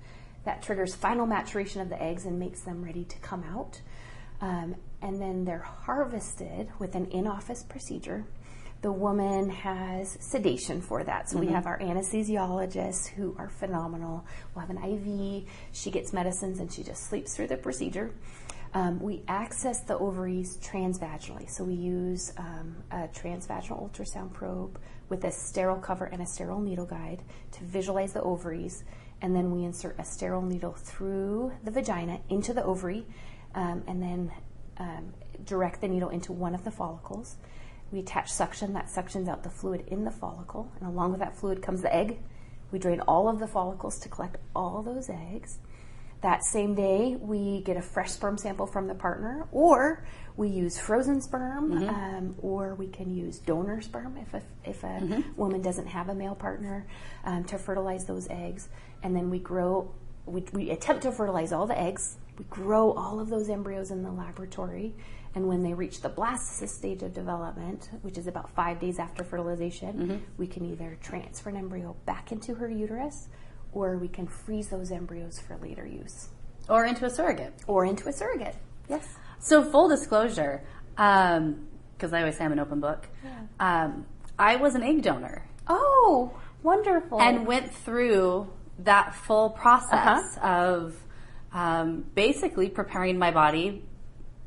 that 0.46 0.62
triggers 0.62 0.94
final 0.94 1.26
maturation 1.26 1.82
of 1.82 1.90
the 1.90 2.02
eggs 2.02 2.26
and 2.26 2.38
makes 2.40 2.62
them 2.62 2.84
ready 2.84 3.06
to 3.06 3.18
come 3.20 3.44
out. 3.44 3.82
Um, 4.42 4.76
and 5.02 5.22
then 5.22 5.46
they're 5.46 5.60
harvested 5.60 6.70
with 6.80 6.96
an 6.96 7.06
in-office 7.12 7.64
procedure. 7.64 8.26
The 8.82 8.92
woman 8.92 9.50
has 9.50 10.18
sedation 10.20 10.82
for 10.82 11.06
that. 11.06 11.30
So 11.30 11.38
we 11.38 11.48
have 11.48 11.66
our 11.66 11.80
anesthesiologists 11.80 13.08
who 13.08 13.34
are 13.38 13.48
phenomenal. 13.48 14.26
We'll 14.54 14.66
have 14.66 14.76
an 14.76 14.84
IV. 14.84 15.46
She 15.72 15.90
gets 15.90 16.12
medicines 16.12 16.60
and 16.60 16.70
she 16.70 16.84
just 16.84 17.06
sleeps 17.06 17.34
through 17.34 17.48
the 17.48 17.56
procedure. 17.56 18.12
Um, 18.76 19.00
we 19.00 19.22
access 19.28 19.82
the 19.82 19.98
ovaries 19.98 20.58
transvaginally. 20.58 21.50
So 21.50 21.64
we 21.64 21.76
use 21.76 22.34
um, 22.38 22.76
a 22.92 23.08
transvaginal 23.10 23.90
ultrasound 23.90 24.34
probe 24.34 24.80
with 25.10 25.24
a 25.26 25.32
sterile 25.32 25.78
cover 25.78 26.06
and 26.06 26.22
a 26.22 26.26
sterile 26.26 26.60
needle 26.60 26.86
guide 26.86 27.22
to 27.52 27.64
visualize 27.64 28.14
the 28.14 28.22
ovaries. 28.24 28.84
And 29.22 29.36
then 29.36 29.52
we 29.52 29.64
insert 29.64 30.00
a 30.00 30.04
sterile 30.04 30.42
needle 30.42 30.74
through 30.74 31.54
the 31.64 31.70
vagina 31.70 32.20
into 32.30 32.52
the 32.52 32.64
ovary 32.64 33.06
um, 33.54 33.84
and 33.88 34.02
then 34.02 34.32
um, 34.78 35.14
direct 35.46 35.82
the 35.82 35.88
needle 35.88 36.10
into 36.10 36.32
one 36.32 36.56
of 36.56 36.64
the 36.64 36.72
follicles. 36.72 37.36
We 37.92 38.00
attach 38.00 38.32
suction, 38.32 38.74
that 38.74 38.88
suctions 38.88 39.28
out 39.28 39.44
the 39.44 39.52
fluid 39.52 39.84
in 39.88 40.04
the 40.04 40.12
follicle, 40.12 40.72
and 40.80 40.90
along 40.90 41.12
with 41.12 41.20
that 41.20 41.38
fluid 41.38 41.62
comes 41.62 41.84
the 41.84 41.94
egg. 41.94 42.18
We 42.72 42.80
drain 42.80 43.02
all 43.02 43.30
of 43.30 43.38
the 43.38 43.48
follicles 43.48 44.00
to 44.00 44.10
collect 44.10 44.38
all 44.56 44.82
those 44.82 45.12
eggs. 45.12 45.60
That 46.24 46.46
same 46.46 46.74
day, 46.74 47.18
we 47.20 47.60
get 47.66 47.76
a 47.76 47.82
fresh 47.82 48.12
sperm 48.12 48.38
sample 48.38 48.66
from 48.66 48.88
the 48.88 48.96
partner, 48.96 49.46
or 49.52 50.06
we 50.38 50.48
use 50.48 50.80
frozen 50.80 51.20
sperm, 51.22 51.74
um, 51.90 52.36
or 52.42 52.76
we 52.76 52.88
can 52.88 53.14
use 53.14 53.40
donor 53.40 53.82
sperm 53.82 54.16
if 54.18 54.34
a, 54.34 54.42
if 54.64 54.84
a 54.86 55.22
woman 55.36 55.62
doesn't 55.62 55.88
have 55.88 56.08
a 56.08 56.16
male 56.16 56.34
partner 56.34 56.88
um, 57.26 57.44
to 57.44 57.58
fertilize 57.58 58.06
those 58.06 58.30
eggs. 58.30 58.70
And 59.04 59.14
then 59.14 59.30
we 59.30 59.38
grow, 59.38 59.94
we, 60.26 60.46
we 60.54 60.72
attempt 60.72 61.04
to 61.04 61.12
fertilize 61.12 61.52
all 61.52 61.68
the 61.68 61.78
eggs. 61.78 62.16
We 62.40 62.46
grow 62.46 62.94
all 62.94 63.20
of 63.20 63.30
those 63.30 63.50
embryos 63.50 63.92
in 63.92 64.02
the 64.02 64.12
laboratory. 64.12 64.96
And 65.36 65.50
when 65.50 65.62
they 65.62 65.74
reach 65.74 66.00
the 66.00 66.10
blastocyst 66.10 66.70
stage 66.70 67.04
of 67.04 67.14
development, 67.14 67.90
which 68.02 68.18
is 68.18 68.28
about 68.28 68.50
five 68.56 68.80
days 68.80 68.98
after 68.98 69.26
fertilization, 69.26 70.24
we 70.38 70.48
can 70.48 70.64
either 70.72 70.98
transfer 71.02 71.50
an 71.50 71.58
embryo 71.58 71.98
back 72.06 72.32
into 72.32 72.56
her 72.56 72.70
uterus 72.70 73.28
or 73.74 73.98
we 73.98 74.08
can 74.08 74.28
freeze 74.28 74.68
those 74.70 74.92
embryos 74.92 75.40
for 75.40 75.58
later 75.58 75.86
use 75.86 76.30
Or 76.70 76.86
into 76.86 77.06
a 77.06 77.10
surrogate. 77.10 77.54
or 77.68 77.86
into 77.86 78.08
a 78.08 78.14
surrogate. 78.14 78.56
Yes. 78.90 79.08
So, 79.40 79.64
full 79.64 79.90
disclosure, 79.90 80.64
because 80.96 82.14
I 82.14 82.20
always 82.20 82.38
say 82.38 82.46
I'm 82.46 82.52
an 82.54 82.60
open 82.60 82.80
book, 82.80 83.08
um, 83.60 84.06
I 84.40 84.56
was 84.58 84.76
an 84.76 84.84
egg 84.84 85.02
donor 85.04 85.46
Oh, 85.68 86.32
wonderful. 86.64 87.20
and 87.22 87.46
went 87.46 87.74
through 87.74 88.48
that 88.80 89.14
full 89.16 89.50
process 89.52 90.38
Uh-huh. 90.38 90.48
of 90.48 90.96
um, 91.54 92.06
basically 92.16 92.70
preparing 92.70 93.18
my 93.20 93.32
body 93.32 93.84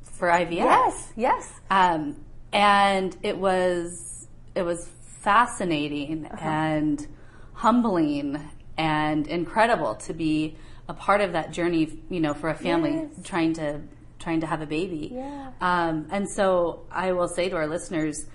for 0.03 0.29
IVF. 0.29 0.51
yes, 0.57 1.13
yes. 1.17 1.61
Um, 1.71 2.17
and 2.53 3.17
it 3.23 3.37
was 3.39 4.29
it 4.55 4.63
was 4.63 4.89
fascinating 5.21 6.27
Uh-huh. 6.27 6.49
and 6.49 7.07
humbling 7.53 8.41
and 8.79 9.27
incredible 9.27 9.95
to 9.97 10.13
be 10.15 10.57
a 10.89 10.95
part 10.95 11.21
of 11.21 11.33
that 11.33 11.51
journey. 11.53 11.99
You 12.11 12.21
know, 12.21 12.35
for 12.35 12.49
a 12.51 12.55
family 12.55 12.93
Yes. 12.93 13.11
trying 13.25 13.55
to 13.55 13.81
trying 14.19 14.41
to 14.41 14.47
have 14.47 14.61
a 14.63 14.67
baby. 14.67 15.11
Yeah. 15.15 15.51
Um, 15.61 16.07
and 16.11 16.29
so 16.29 16.85
I 16.91 17.13
will 17.13 17.29
say 17.29 17.49
to 17.49 17.57
our 17.57 17.67
listeners, 17.67 18.27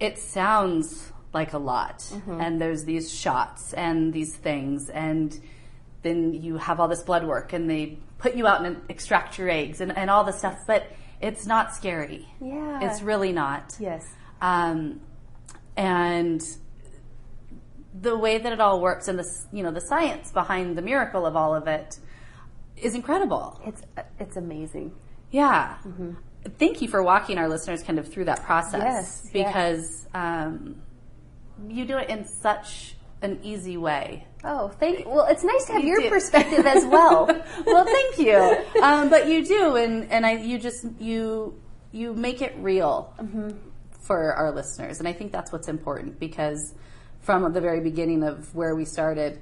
it 0.00 0.18
sounds 0.18 1.12
like 1.34 1.52
a 1.52 1.58
lot, 1.58 1.98
Mm-hmm. 2.00 2.40
and 2.40 2.60
there's 2.60 2.84
these 2.84 3.12
shots 3.12 3.72
and 3.74 4.12
these 4.12 4.34
things, 4.34 4.88
and 4.88 5.38
then 6.02 6.32
you 6.32 6.56
have 6.56 6.80
all 6.80 6.88
this 6.88 7.02
blood 7.02 7.24
work, 7.26 7.52
and 7.52 7.68
they 7.68 7.98
put 8.16 8.34
you 8.34 8.46
out 8.46 8.64
and 8.64 8.80
extract 8.88 9.38
your 9.38 9.50
eggs 9.50 9.80
and, 9.80 9.96
and 9.96 10.08
all 10.10 10.24
the 10.24 10.32
stuff, 10.32 10.56
but 10.66 10.90
it's 11.20 11.46
not 11.46 11.74
scary. 11.74 12.26
Yeah. 12.40 12.80
It's 12.90 13.02
really 13.02 13.32
not. 13.32 13.76
yes. 13.78 14.06
Um, 14.40 15.00
and 15.76 16.42
the 18.00 18.16
way 18.16 18.38
that 18.38 18.52
it 18.52 18.60
all 18.60 18.80
works 18.80 19.08
and 19.08 19.18
the 19.18 19.26
you 19.52 19.62
know 19.62 19.70
the 19.70 19.80
science 19.80 20.30
behind 20.32 20.76
the 20.76 20.82
miracle 20.82 21.26
of 21.26 21.36
all 21.36 21.54
of 21.54 21.66
it 21.66 21.98
is 22.76 22.94
incredible. 22.94 23.60
It's 23.66 23.82
it's 24.18 24.36
amazing. 24.36 24.92
Yeah. 25.30 25.76
thank 26.58 26.80
you 26.80 26.88
for 26.88 27.02
walking 27.02 27.36
our 27.38 27.48
listeners 27.48 27.82
kind 27.82 27.98
of 27.98 28.10
through 28.10 28.24
that 28.26 28.42
process 28.44 28.80
Yes, 28.82 29.30
because 29.30 30.06
um, 30.14 30.76
you 31.68 31.84
do 31.84 31.98
it 31.98 32.08
in 32.08 32.24
such 32.24 32.94
an 33.20 33.38
easy 33.42 33.76
way. 33.76 34.26
Oh, 34.44 34.68
thank. 34.68 35.04
Well, 35.06 35.26
it's 35.28 35.42
nice 35.44 35.64
to 35.66 35.72
have 35.72 35.82
You 35.82 35.88
your 35.88 36.00
do. 36.02 36.08
perspective 36.08 36.64
as 36.64 36.86
well. 36.86 37.26
well, 37.66 37.84
thank 37.84 38.18
you. 38.18 38.82
Um, 38.82 39.10
but 39.10 39.28
you 39.28 39.44
do, 39.44 39.76
and 39.76 40.10
and 40.12 40.24
I 40.24 40.32
you 40.36 40.58
just 40.58 40.86
you 41.00 41.60
you 41.90 42.14
make 42.14 42.40
it 42.42 42.54
real 42.58 43.12
for 44.00 44.32
our 44.34 44.52
listeners, 44.52 45.00
and 45.00 45.08
I 45.08 45.12
think 45.12 45.32
that's 45.32 45.50
what's 45.52 45.68
important 45.68 46.18
because 46.20 46.74
from 47.20 47.52
the 47.52 47.60
very 47.60 47.80
beginning 47.80 48.22
of 48.22 48.54
where 48.54 48.74
we 48.74 48.84
started 48.84 49.40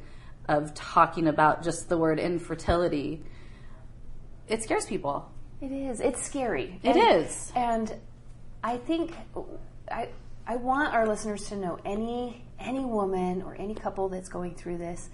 of 0.49 0.75
talking 0.75 1.27
about 1.27 1.63
just 1.63 1.89
the 1.89 1.99
word 1.99 2.19
infertility, 2.19 3.23
it 4.49 4.63
scares 4.63 4.87
people. 4.87 5.31
It 5.61 5.73
is. 5.73 6.01
It's 6.01 6.23
scary. 6.23 6.79
It 6.83 6.97
and, 6.97 7.23
is. 7.23 7.53
And 7.57 7.95
I 8.63 8.77
think 8.79 9.15
I 9.91 10.09
I 10.47 10.57
want 10.57 10.95
our 10.95 11.07
listeners 11.07 11.49
to 11.49 11.57
know 11.57 11.79
any 11.85 12.45
any 12.59 12.85
woman 12.85 13.43
or 13.43 13.55
any 13.57 13.75
couple 13.75 14.09
that's 14.09 14.29
going 14.29 14.55
through 14.55 14.79
this. 14.79 15.09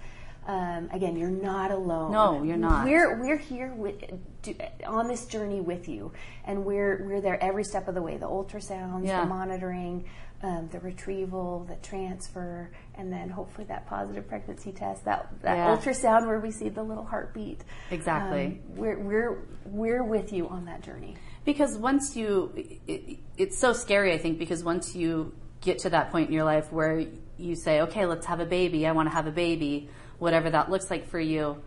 Um, 0.45 0.89
again, 0.91 1.15
you're 1.15 1.29
not 1.29 1.71
alone. 1.71 2.11
No, 2.11 2.43
you're 2.43 2.57
not. 2.57 2.85
We're 2.85 3.19
we're 3.19 3.37
here 3.37 3.73
with, 3.73 3.95
do, 4.41 4.55
on 4.85 5.07
this 5.07 5.25
journey 5.25 5.61
with 5.61 5.87
you, 5.87 6.11
and 6.45 6.65
we're 6.65 7.05
we're 7.07 7.21
there 7.21 7.41
every 7.41 7.63
step 7.63 7.87
of 7.87 7.95
the 7.95 8.01
way. 8.01 8.17
The 8.17 8.27
ultrasounds, 8.27 9.05
Yeah. 9.07 9.21
the 9.21 9.27
monitoring, 9.27 10.05
um, 10.41 10.67
the 10.71 10.79
retrieval, 10.81 11.65
the 11.69 11.75
transfer, 11.77 12.69
and 12.95 13.11
then 13.11 13.29
hopefully 13.29 13.65
that 13.67 13.87
positive 13.87 14.27
pregnancy 14.27 14.73
test, 14.73 15.05
that 15.05 15.29
that 15.43 15.55
Yeah. 15.55 15.77
ultrasound 15.77 16.27
where 16.27 16.39
we 16.39 16.51
see 16.51 16.67
the 16.67 16.83
little 16.83 17.05
heartbeat. 17.05 17.63
Exactly. 17.91 18.45
Um, 18.45 18.59
we're 18.75 18.99
we're 18.99 19.37
we're 19.65 20.03
with 20.03 20.33
you 20.33 20.49
on 20.49 20.65
that 20.65 20.81
journey. 20.81 21.15
Because 21.45 21.77
once 21.77 22.15
you, 22.15 22.53
it, 22.55 23.19
it's 23.37 23.59
so 23.59 23.73
scary, 23.73 24.13
I 24.13 24.17
think, 24.17 24.39
because 24.39 24.63
once 24.63 24.95
you 24.95 25.33
get 25.59 25.79
to 25.79 25.89
that 25.89 26.09
point 26.11 26.27
in 26.29 26.33
your 26.33 26.45
life 26.45 26.71
where 26.71 27.05
you 27.37 27.55
say, 27.55 27.81
okay, 27.81 28.05
let's 28.05 28.25
have 28.27 28.39
a 28.39 28.45
baby, 28.45 28.87
I 28.87 28.93
want 28.93 29.09
to 29.09 29.13
have 29.13 29.27
a 29.27 29.31
baby, 29.31 29.89
whatever 30.19 30.49
that 30.49 30.69
looks 30.71 30.89
like 30.89 31.07
for 31.07 31.19
you, 31.19 31.61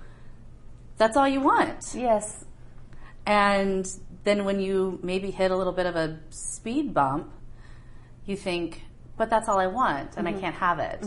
that's 0.97 1.17
all 1.17 1.29
you 1.29 1.41
want. 1.41 1.95
Yes. 1.95 2.45
And 3.27 3.89
then 4.25 4.45
when 4.45 4.61
you 4.61 4.99
maybe 5.03 5.31
hit 5.31 5.51
a 5.51 5.57
little 5.57 5.73
bit 5.73 5.87
of 5.87 5.97
a 5.97 6.19
speed 6.31 6.95
bump, 6.95 7.31
you 8.25 8.37
think, 8.37 8.83
but 9.17 9.31
that's 9.31 9.49
all 9.49 9.59
I 9.59 9.67
want 9.67 10.17
and 10.17 10.29
I 10.29 10.33
can't 10.33 10.55
have 10.57 10.79
it. 10.79 11.05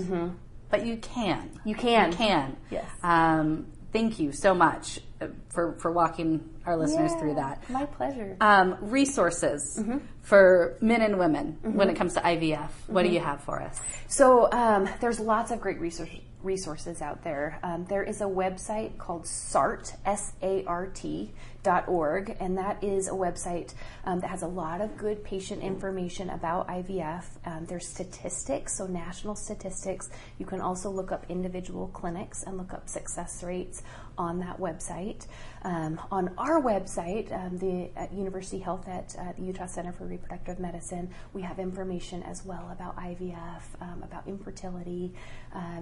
But 0.70 0.86
you 0.86 0.98
can. 0.98 1.50
You 1.66 1.76
can. 1.76 2.12
You 2.12 2.18
can. 2.18 2.58
Yes. 2.70 2.86
Um, 3.02 3.68
thank 3.92 4.20
you 4.20 4.32
so 4.32 4.54
much 4.54 5.00
uh, 5.20 5.28
for, 5.50 5.74
for 5.80 5.92
walking 5.92 6.48
our 6.66 6.78
listeners 6.78 7.12
through 7.16 7.36
that 7.36 7.68
My 7.70 7.86
pleasure. 7.88 8.38
um, 8.40 8.78
resources 8.82 9.78
Mm-hmm. 9.80 9.98
for 10.22 10.78
men 10.82 11.02
and 11.02 11.18
women 11.18 11.58
when 11.64 11.90
it 11.90 11.96
comes 11.96 12.14
to 12.14 12.20
IVF. 12.22 12.70
What 12.88 13.04
do 13.04 13.10
you 13.10 13.20
have 13.20 13.42
for 13.44 13.60
us? 13.62 13.82
So 14.08 14.52
um, 14.52 14.88
there's 15.02 15.20
lots 15.20 15.50
of 15.52 15.60
great 15.60 15.80
resource, 15.80 16.10
resources 16.44 17.02
out 17.02 17.24
there. 17.24 17.60
Um, 17.64 17.86
there 17.86 18.04
is 18.04 18.22
a 18.22 18.26
website 18.26 18.98
called 18.98 19.28
SART, 19.28 19.94
S-A-R-T 20.06 21.34
dot 21.62 21.88
org, 21.90 22.36
and 22.40 22.58
that 22.58 22.82
is 22.82 23.10
a 23.10 23.12
website 23.12 23.74
um, 24.06 24.22
that 24.22 24.30
has 24.30 24.44
a 24.44 24.48
lot 24.48 24.80
of 24.80 24.98
good 24.98 25.24
patient 25.24 25.62
information 25.62 26.30
about 26.30 26.68
IVF. 26.70 27.26
Um, 27.46 27.66
there's 27.66 27.88
statistics, 27.88 28.78
so 28.78 28.88
national 28.88 29.36
statistics. 29.36 30.10
You 30.38 30.46
can 30.46 30.62
also 30.62 30.90
look 30.90 31.12
up 31.12 31.26
individual 31.28 31.88
clinics 31.90 32.44
and 32.44 32.58
look 32.58 32.74
up 32.74 32.88
success 32.88 33.44
rates 33.44 33.84
on 34.18 34.40
that 34.40 34.58
website. 34.58 35.28
Um, 35.64 36.00
on 36.12 36.30
our 36.38 36.62
website, 36.62 37.32
um, 37.34 37.58
the 37.58 37.90
at 37.98 38.14
University 38.14 38.60
Health 38.60 38.88
at 38.88 39.14
uh, 39.20 39.34
the 39.38 39.44
Utah 39.44 39.66
Center 39.66 39.92
for 39.92 40.06
Reproductive 40.06 40.60
Medicine, 40.60 41.10
we 41.34 41.42
have 41.42 41.60
information 41.60 42.24
as 42.24 42.46
well 42.46 42.70
about 42.72 42.96
IVF, 42.96 43.62
um, 43.82 44.04
about 44.04 44.26
infertility, 44.28 45.14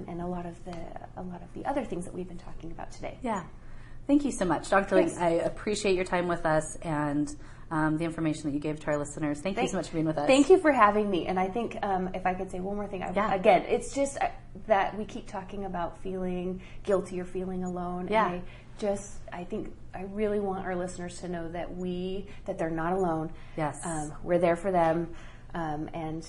and 0.07 0.21
a 0.21 0.25
lot 0.25 0.46
of 0.47 0.63
the 0.65 0.77
a 1.17 1.21
lot 1.23 1.41
of 1.41 1.53
the 1.53 1.65
other 1.65 1.83
things 1.83 2.05
that 2.05 2.13
we've 2.13 2.27
been 2.27 2.37
talking 2.37 2.71
about 2.71 2.91
today. 2.91 3.17
Yeah. 3.21 3.43
Thank 4.07 4.23
you 4.23 4.31
so 4.31 4.45
much, 4.45 4.69
Dr. 4.69 5.01
Yes. 5.01 5.17
I 5.17 5.31
appreciate 5.31 5.95
your 5.95 6.05
time 6.05 6.27
with 6.29 6.45
us 6.45 6.77
and 6.81 7.33
um, 7.69 7.97
the 7.97 8.05
information 8.05 8.43
that 8.43 8.53
you 8.53 8.59
gave 8.61 8.79
to 8.79 8.87
our 8.87 8.97
listeners. 8.97 9.41
Thank, 9.41 9.57
you 9.61 9.67
so 9.67 9.75
much 9.75 9.87
for 9.89 9.95
being 9.95 10.05
with 10.05 10.17
us. 10.17 10.27
Thank 10.27 10.49
you 10.49 10.57
for 10.59 10.71
having 10.71 11.09
me. 11.09 11.27
And 11.27 11.37
I 11.37 11.49
think 11.49 11.77
um, 11.83 12.09
if 12.13 12.25
I 12.25 12.33
could 12.33 12.49
say 12.49 12.61
one 12.61 12.77
more 12.77 12.87
thing, 12.87 13.03
I, 13.03 13.11
Yeah. 13.13 13.33
again, 13.33 13.63
it's 13.67 13.93
just 13.93 14.17
uh, 14.21 14.29
that 14.67 14.97
we 14.97 15.03
keep 15.03 15.27
talking 15.27 15.65
about 15.65 16.01
feeling 16.01 16.61
guilty 16.83 17.19
or 17.19 17.25
feeling 17.25 17.65
alone. 17.65 18.07
Yeah. 18.09 18.31
And 18.31 18.35
I 18.35 18.41
just, 18.79 19.17
I 19.33 19.43
think, 19.43 19.73
I 19.93 20.03
really 20.03 20.39
want 20.39 20.65
our 20.65 20.75
listeners 20.75 21.19
to 21.19 21.27
know 21.27 21.49
that 21.49 21.75
we, 21.75 22.27
that 22.45 22.57
they're 22.57 22.69
not 22.69 22.93
alone. 22.93 23.31
Yes. 23.57 23.77
Um, 23.83 24.13
we're 24.23 24.39
there 24.39 24.55
for 24.55 24.71
them. 24.71 25.09
Um, 25.53 25.89
and 25.93 26.27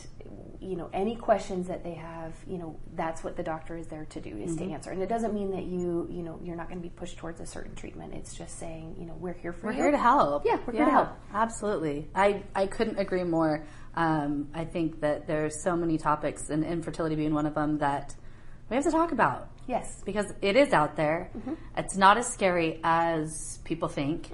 you 0.61 0.77
know 0.77 0.89
any 0.93 1.17
questions 1.17 1.67
that 1.69 1.83
they 1.83 1.95
have 1.95 2.35
you 2.47 2.57
know 2.57 2.79
that's 2.95 3.23
what 3.25 3.37
the 3.37 3.43
doctor 3.43 3.77
is 3.77 3.87
there 3.89 4.07
to 4.07 4.21
do 4.21 4.31
is 4.31 4.53
Mm-hmm. 4.53 4.69
to 4.69 4.73
answer 4.73 4.91
and 4.91 5.03
it 5.03 5.09
doesn't 5.09 5.35
mean 5.35 5.51
that 5.51 5.65
you 5.65 6.07
you 6.11 6.23
know 6.23 6.39
you're 6.43 6.57
not 6.57 6.69
going 6.69 6.79
to 6.81 6.83
be 6.83 6.89
pushed 6.95 7.19
towards 7.19 7.41
a 7.41 7.47
certain 7.47 7.75
treatment 7.75 8.15
it's 8.15 8.35
just 8.35 8.59
saying 8.59 8.95
you 8.99 9.07
know 9.07 9.15
we're 9.19 9.35
here 9.35 9.53
for 9.53 9.67
We're 9.67 9.73
you 9.73 9.83
here 9.83 9.91
to 9.91 9.99
help. 9.99 10.45
Yeah, 10.47 10.59
we're 10.67 10.73
here 10.75 10.85
to 10.85 10.91
help. 10.91 11.09
Absolutely. 11.35 12.09
I, 12.15 12.43
I 12.55 12.67
couldn't 12.69 12.99
agree 12.99 13.25
more. 13.25 13.67
Um, 13.97 14.49
I 14.55 14.65
think 14.65 15.01
that 15.01 15.27
there's 15.27 15.63
so 15.63 15.77
many 15.77 15.99
topics, 15.99 16.51
and 16.51 16.65
infertility 16.65 17.17
being 17.17 17.35
one 17.35 17.47
of 17.47 17.55
them, 17.55 17.79
that 17.79 18.15
we 18.71 18.77
have 18.77 18.85
to 18.85 18.91
talk 18.93 19.11
about. 19.13 19.49
yes 19.67 20.01
because 20.07 20.33
it 20.43 20.55
is 20.57 20.73
out 20.73 20.95
there. 20.97 21.31
Mm-hmm. 21.37 21.55
It's 21.77 21.97
not 21.97 22.19
as 22.19 22.27
scary 22.33 22.81
as 22.85 23.59
people 23.65 23.89
think. 23.89 24.31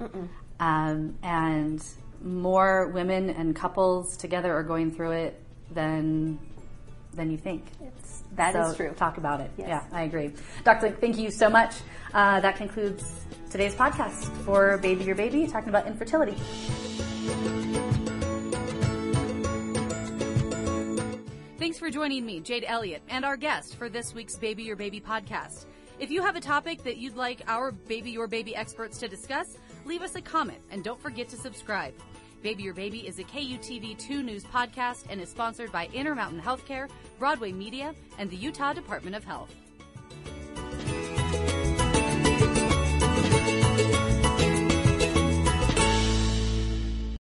Um, 0.59 1.17
and 1.23 1.83
more 2.25 2.87
women 2.87 3.29
and 3.29 3.55
couples 3.55 4.17
together 4.17 4.53
are 4.53 4.63
going 4.63 4.91
through 4.91 5.11
it 5.11 5.41
than 5.71 6.39
than 7.13 7.31
you 7.31 7.37
think. 7.37 7.63
it's 7.81 8.23
that 8.35 8.51
so 8.53 8.63
is 8.63 8.75
true 8.75 8.93
Talk 8.97 9.17
about 9.17 9.39
it. 9.39 9.49
Yes. 9.57 9.67
Yeah, 9.69 9.83
I 9.97 10.03
agree. 10.03 10.33
Dr. 10.65 10.87
Link, 10.87 10.99
thank 10.99 11.17
you 11.17 11.31
so 11.31 11.49
much. 11.49 11.75
Uh, 12.13 12.41
that 12.41 12.57
concludes 12.57 13.25
today's 13.49 13.73
podcast 13.73 14.29
for 14.43 14.77
Baby 14.79 15.05
Your 15.05 15.15
Baby, 15.15 15.47
talking 15.47 15.69
about 15.69 15.87
infertility. 15.87 16.35
Thanks 21.57 21.79
for 21.79 21.89
joining 21.89 22.25
me, 22.25 22.41
Jade 22.41 22.65
Elliott, 22.67 23.01
and 23.09 23.23
our 23.23 23.37
guest 23.37 23.75
for 23.77 23.87
this 23.87 24.13
week's 24.13 24.35
Baby 24.35 24.63
Your 24.63 24.75
Baby 24.75 24.99
podcast. 24.99 25.65
If 25.99 26.11
you 26.11 26.21
have 26.21 26.35
a 26.35 26.41
topic 26.41 26.83
that 26.83 26.97
you'd 26.97 27.15
like 27.15 27.41
our 27.47 27.71
Baby 27.71 28.11
Your 28.11 28.27
Baby 28.27 28.55
experts 28.55 28.97
to 28.99 29.07
discuss, 29.07 29.57
leave 29.85 30.01
us 30.01 30.15
a 30.15 30.21
comment 30.21 30.59
and 30.69 30.83
don't 30.83 30.99
forget 31.01 31.29
to 31.29 31.37
subscribe. 31.37 31.93
Baby 32.45 32.61
Your 32.61 32.75
Baby 32.75 33.07
is 33.07 33.17
a 33.17 33.23
KUTV2 33.23 34.23
News 34.23 34.43
podcast 34.43 35.05
and 35.09 35.19
is 35.19 35.29
sponsored 35.29 35.71
by 35.71 35.89
Intermountain 35.95 36.39
Healthcare, 36.39 36.87
Broadway 37.17 37.51
Media, 37.51 37.95
and 38.19 38.29
the 38.29 38.35
Utah 38.35 38.71
Department 38.71 39.15
of 39.15 39.23
Health. 39.23 39.49